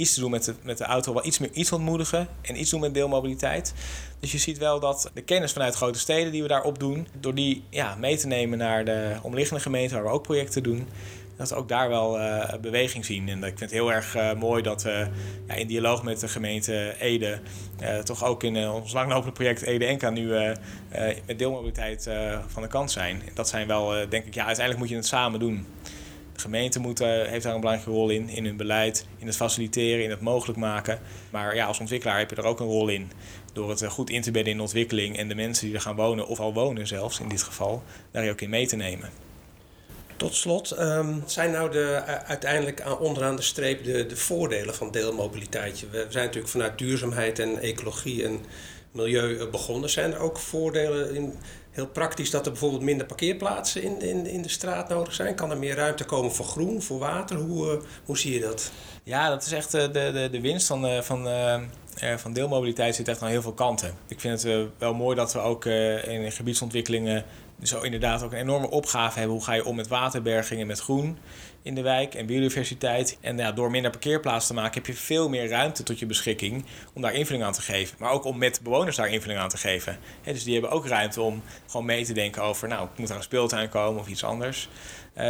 Iets 0.00 0.14
te 0.14 0.20
doen 0.20 0.30
met 0.30 0.44
de, 0.44 0.54
met 0.62 0.78
de 0.78 0.84
auto, 0.84 1.12
wel 1.12 1.26
iets 1.26 1.38
meer 1.38 1.50
iets 1.52 1.72
ontmoedigen 1.72 2.28
en 2.42 2.60
iets 2.60 2.70
doen 2.70 2.80
met 2.80 2.94
deelmobiliteit. 2.94 3.74
Dus 4.20 4.32
je 4.32 4.38
ziet 4.38 4.58
wel 4.58 4.80
dat 4.80 5.10
de 5.14 5.22
kennis 5.22 5.52
vanuit 5.52 5.74
grote 5.74 5.98
steden 5.98 6.32
die 6.32 6.42
we 6.42 6.48
daar 6.48 6.62
opdoen, 6.62 7.06
door 7.20 7.34
die 7.34 7.62
ja, 7.70 7.94
mee 7.94 8.16
te 8.16 8.26
nemen 8.26 8.58
naar 8.58 8.84
de 8.84 9.16
omliggende 9.22 9.62
gemeenten 9.62 9.96
waar 9.96 10.06
we 10.06 10.12
ook 10.12 10.22
projecten 10.22 10.62
doen, 10.62 10.88
dat 11.36 11.48
we 11.48 11.54
ook 11.54 11.68
daar 11.68 11.88
wel 11.88 12.18
uh, 12.18 12.54
beweging 12.60 13.04
zien. 13.04 13.28
En 13.28 13.36
ik 13.36 13.42
vind 13.44 13.60
het 13.60 13.70
heel 13.70 13.92
erg 13.92 14.16
uh, 14.16 14.32
mooi 14.32 14.62
dat 14.62 14.82
we 14.82 15.06
ja, 15.48 15.54
in 15.54 15.66
dialoog 15.66 16.02
met 16.02 16.20
de 16.20 16.28
gemeente 16.28 16.94
Ede, 16.98 17.40
toch 18.04 18.24
ook 18.24 18.42
in 18.42 18.68
ons 18.68 18.92
langlopende 18.92 19.32
project 19.32 19.62
Ede 19.62 19.84
Enka 19.84 20.10
nu 20.10 20.28
met 21.26 21.38
deelmobiliteit 21.38 22.08
van 22.46 22.62
de 22.62 22.68
kant 22.68 22.90
zijn. 22.90 23.22
Dat 23.34 23.48
zijn 23.48 23.66
wel, 23.66 24.08
denk 24.08 24.24
ik, 24.24 24.34
ja, 24.34 24.44
uiteindelijk 24.44 24.78
moet 24.78 24.88
je 24.88 24.96
het 24.96 25.06
samen 25.06 25.40
doen. 25.40 25.66
Gemeente 26.40 26.80
moet, 26.80 26.98
heeft 26.98 27.42
daar 27.42 27.54
een 27.54 27.60
belangrijke 27.60 27.90
rol 27.90 28.10
in, 28.10 28.28
in 28.28 28.44
hun 28.44 28.56
beleid, 28.56 29.06
in 29.18 29.26
het 29.26 29.36
faciliteren, 29.36 30.04
in 30.04 30.10
het 30.10 30.20
mogelijk 30.20 30.58
maken. 30.58 31.00
Maar 31.30 31.54
ja, 31.54 31.66
als 31.66 31.80
ontwikkelaar 31.80 32.18
heb 32.18 32.30
je 32.30 32.36
er 32.36 32.44
ook 32.44 32.60
een 32.60 32.66
rol 32.66 32.88
in. 32.88 33.10
Door 33.52 33.70
het 33.70 33.86
goed 33.86 34.10
in 34.10 34.22
te 34.22 34.30
bedden 34.30 34.50
in 34.50 34.56
de 34.56 34.62
ontwikkeling 34.62 35.16
en 35.16 35.28
de 35.28 35.34
mensen 35.34 35.66
die 35.66 35.74
er 35.74 35.80
gaan 35.80 35.96
wonen, 35.96 36.26
of 36.26 36.40
al 36.40 36.54
wonen 36.54 36.86
zelfs 36.86 37.20
in 37.20 37.28
dit 37.28 37.42
geval, 37.42 37.82
daar 38.10 38.30
ook 38.30 38.40
in 38.40 38.50
mee 38.50 38.66
te 38.66 38.76
nemen. 38.76 39.10
Tot 40.16 40.34
slot, 40.34 40.78
um, 40.78 41.22
zijn 41.26 41.50
nou 41.50 41.70
de, 41.70 42.02
uh, 42.06 42.14
uiteindelijk 42.14 42.80
aan, 42.80 42.98
onderaan 42.98 43.36
de 43.36 43.42
streep 43.42 43.84
de, 43.84 44.06
de 44.06 44.16
voordelen 44.16 44.74
van 44.74 44.90
deelmobiliteit? 44.90 45.84
We 45.90 46.06
zijn 46.08 46.24
natuurlijk 46.24 46.52
vanuit 46.52 46.78
duurzaamheid 46.78 47.38
en 47.38 47.58
ecologie 47.58 48.24
en 48.24 48.40
milieu 48.92 49.46
begonnen. 49.46 49.90
Zijn 49.90 50.12
er 50.12 50.18
ook 50.18 50.38
voordelen 50.38 51.14
in, 51.14 51.34
heel 51.70 51.86
praktisch 51.86 52.30
dat 52.30 52.44
er 52.44 52.52
bijvoorbeeld 52.52 52.82
minder 52.82 53.06
parkeerplaatsen 53.06 53.82
in, 53.82 54.00
in, 54.00 54.26
in 54.26 54.42
de 54.42 54.48
straat 54.48 54.88
nodig 54.88 55.14
zijn? 55.14 55.34
Kan 55.34 55.50
er 55.50 55.58
meer 55.58 55.74
ruimte 55.74 56.04
komen 56.04 56.32
voor 56.32 56.46
groen, 56.46 56.82
voor 56.82 56.98
water? 56.98 57.36
Hoe, 57.36 57.72
uh, 57.72 57.82
hoe 58.04 58.18
zie 58.18 58.32
je 58.32 58.40
dat? 58.40 58.72
Ja, 59.02 59.28
dat 59.28 59.46
is 59.46 59.52
echt 59.52 59.70
de, 59.70 59.90
de, 59.90 60.28
de 60.30 60.40
winst 60.40 60.66
van, 60.66 61.02
van, 61.02 61.28
van 62.16 62.32
deelmobiliteit 62.32 62.94
zit 62.94 63.08
echt 63.08 63.22
aan 63.22 63.28
heel 63.28 63.42
veel 63.42 63.52
kanten. 63.52 63.94
Ik 64.08 64.20
vind 64.20 64.42
het 64.42 64.68
wel 64.78 64.94
mooi 64.94 65.16
dat 65.16 65.32
we 65.32 65.38
ook 65.38 65.64
in 65.64 66.32
gebiedsontwikkelingen 66.32 67.24
zo 67.62 67.80
inderdaad 67.80 68.22
ook 68.22 68.32
een 68.32 68.38
enorme 68.38 68.70
opgave 68.70 69.18
hebben. 69.18 69.36
Hoe 69.36 69.44
ga 69.44 69.52
je 69.52 69.64
om 69.64 69.76
met 69.76 69.88
waterberging 69.88 70.60
en 70.60 70.66
met 70.66 70.80
groen 70.80 71.18
in 71.62 71.74
de 71.74 71.82
wijk 71.82 72.14
en 72.14 72.26
biodiversiteit. 72.26 73.18
En 73.20 73.36
ja, 73.36 73.52
door 73.52 73.70
minder 73.70 73.90
parkeerplaatsen 73.90 74.54
te 74.54 74.60
maken 74.60 74.74
heb 74.74 74.86
je 74.86 74.94
veel 74.94 75.28
meer 75.28 75.48
ruimte 75.48 75.82
tot 75.82 75.98
je 75.98 76.06
beschikking 76.06 76.64
om 76.92 77.02
daar 77.02 77.14
invulling 77.14 77.44
aan 77.44 77.52
te 77.52 77.62
geven. 77.62 77.96
Maar 77.98 78.10
ook 78.10 78.24
om 78.24 78.38
met 78.38 78.60
bewoners 78.62 78.96
daar 78.96 79.08
invulling 79.08 79.40
aan 79.40 79.48
te 79.48 79.58
geven. 79.58 79.98
dus 80.24 80.44
die 80.44 80.52
hebben 80.52 80.70
ook 80.70 80.86
ruimte 80.86 81.20
om 81.20 81.42
gewoon 81.66 81.86
mee 81.86 82.04
te 82.04 82.12
denken 82.12 82.42
over, 82.42 82.68
nou, 82.68 82.88
moet 82.96 83.10
er 83.10 83.16
een 83.16 83.22
speeltuin 83.22 83.68
komen 83.68 84.00
of 84.00 84.08
iets 84.08 84.24
anders. 84.24 84.68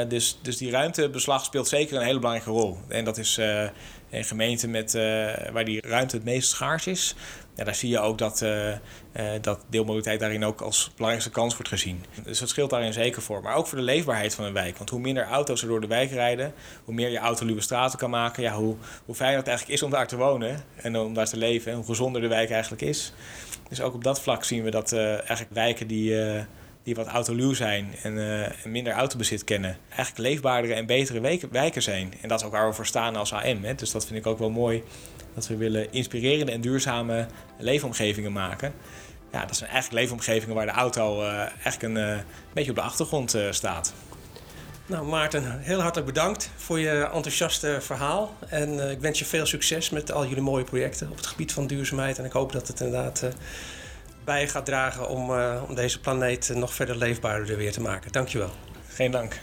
Dus, 0.08 0.38
dus 0.42 0.56
die 0.56 0.70
ruimtebeslag 0.70 1.44
speelt 1.44 1.68
zeker 1.68 1.96
een 1.96 2.04
hele 2.04 2.18
belangrijke 2.18 2.50
rol. 2.50 2.78
En 2.88 3.04
dat 3.04 3.18
is 3.18 3.38
in 4.08 4.24
gemeenten 4.24 4.70
met, 4.70 4.92
waar 5.52 5.64
die 5.64 5.80
ruimte 5.80 6.16
het 6.16 6.24
meest 6.24 6.50
schaars 6.50 6.86
is. 6.86 7.14
Ja, 7.54 7.64
daar 7.64 7.74
zie 7.74 7.90
je 7.90 8.00
ook 8.00 8.18
dat, 8.18 8.44
dat 9.40 9.64
deelmobiliteit 9.68 10.20
daarin 10.20 10.44
ook 10.44 10.60
als 10.60 10.90
belangrijkste 10.94 11.30
kans 11.30 11.54
wordt 11.54 11.68
gezien. 11.68 12.04
Dus 12.24 12.38
dat 12.38 12.48
scheelt 12.48 12.70
daarin 12.70 12.92
zeker 12.92 13.22
voor. 13.22 13.42
Maar 13.42 13.54
ook 13.54 13.66
voor 13.66 13.78
de 13.78 13.84
leefbaarheid 13.84 14.34
van 14.34 14.44
een 14.44 14.52
wijk. 14.52 14.76
Want 14.76 14.90
hoe 14.90 15.00
minder 15.00 15.24
auto's 15.24 15.62
er 15.62 15.68
door 15.68 15.80
de 15.80 15.86
wijk 15.86 16.10
rijden, 16.10 16.54
hoe 16.84 16.94
meer 16.94 17.08
je 17.08 17.18
autoluwe 17.18 17.60
straten 17.60 17.98
kan 17.98 18.10
maken, 18.10 18.42
ja, 18.42 18.54
hoe, 18.54 18.76
hoe 19.04 19.14
fijner 19.14 19.38
het 19.38 19.48
eigenlijk 19.48 19.78
is 19.78 19.84
om 19.84 19.90
daar 19.90 20.06
te 20.06 20.16
wonen 20.16 20.64
en 20.76 20.98
om 20.98 21.14
daar 21.14 21.28
te 21.28 21.36
leven. 21.36 21.70
En 21.70 21.76
hoe 21.76 21.86
gezonder 21.86 22.20
de 22.20 22.28
wijk 22.28 22.50
eigenlijk 22.50 22.82
is. 22.82 23.12
Dus 23.68 23.80
ook 23.80 23.94
op 23.94 24.04
dat 24.04 24.20
vlak 24.20 24.44
zien 24.44 24.62
we 24.62 24.70
dat 24.70 24.92
eigenlijk 24.92 25.52
wijken 25.52 25.86
die, 25.86 26.14
die 26.82 26.94
wat 26.94 27.06
autoluw 27.06 27.52
zijn 27.52 27.94
en, 28.02 28.16
uh, 28.16 28.46
minder 28.64 28.92
autobezit 28.92 29.44
kennen, 29.44 29.76
eigenlijk 29.88 30.18
leefbaardere 30.18 30.74
en 30.74 30.86
betere 30.86 31.38
wijken 31.50 31.82
zijn. 31.82 32.12
En 32.20 32.28
dat 32.28 32.40
is 32.40 32.46
ook 32.46 32.52
waar 32.52 32.68
we 32.68 32.74
voor 32.74 32.86
staan 32.86 33.16
als 33.16 33.32
AM. 33.32 33.64
Hè. 33.64 33.74
Dus 33.74 33.90
dat 33.90 34.06
vind 34.06 34.18
ik 34.18 34.26
ook 34.26 34.38
wel 34.38 34.50
mooi. 34.50 34.82
Dat 35.34 35.46
we 35.46 35.56
willen 35.56 35.92
inspirerende 35.92 36.52
en 36.52 36.60
duurzame 36.60 37.26
leefomgevingen 37.58 38.32
maken. 38.32 38.72
Ja, 39.32 39.44
dat 39.46 39.56
zijn 39.56 39.70
eigenlijk 39.70 40.02
leefomgevingen 40.02 40.54
waar 40.54 40.66
de 40.66 40.72
auto 40.72 41.22
eigenlijk 41.24 41.82
een, 41.82 41.96
een, 41.96 42.22
beetje 42.52 42.70
op 42.70 42.76
de 42.76 42.82
achtergrond 42.82 43.36
staat. 43.50 43.92
Nou, 44.90 45.06
Maarten, 45.06 45.60
heel 45.60 45.80
hartelijk 45.80 46.06
bedankt 46.06 46.50
voor 46.56 46.80
je 46.80 47.08
enthousiaste 47.12 47.78
verhaal. 47.80 48.34
En 48.48 48.74
uh, 48.74 48.90
ik 48.90 49.00
wens 49.00 49.18
je 49.18 49.24
veel 49.24 49.46
succes 49.46 49.90
met 49.90 50.12
al 50.12 50.26
jullie 50.26 50.42
mooie 50.42 50.64
projecten 50.64 51.10
op 51.10 51.16
het 51.16 51.26
gebied 51.26 51.52
van 51.52 51.66
duurzaamheid. 51.66 52.18
En 52.18 52.24
ik 52.24 52.32
hoop 52.32 52.52
dat 52.52 52.68
het 52.68 52.80
inderdaad 52.80 53.22
uh, 53.22 53.30
bij 54.24 54.48
gaat 54.48 54.66
dragen 54.66 55.09
om, 55.09 55.30
uh, 55.30 55.62
om 55.68 55.74
deze 55.74 56.00
planeet 56.00 56.50
nog 56.54 56.74
verder 56.74 56.96
leefbaarder 56.96 57.56
weer 57.56 57.72
te 57.72 57.80
maken. 57.80 58.12
Dankjewel. 58.12 58.50
Geen 58.88 59.11
dank. 59.11 59.40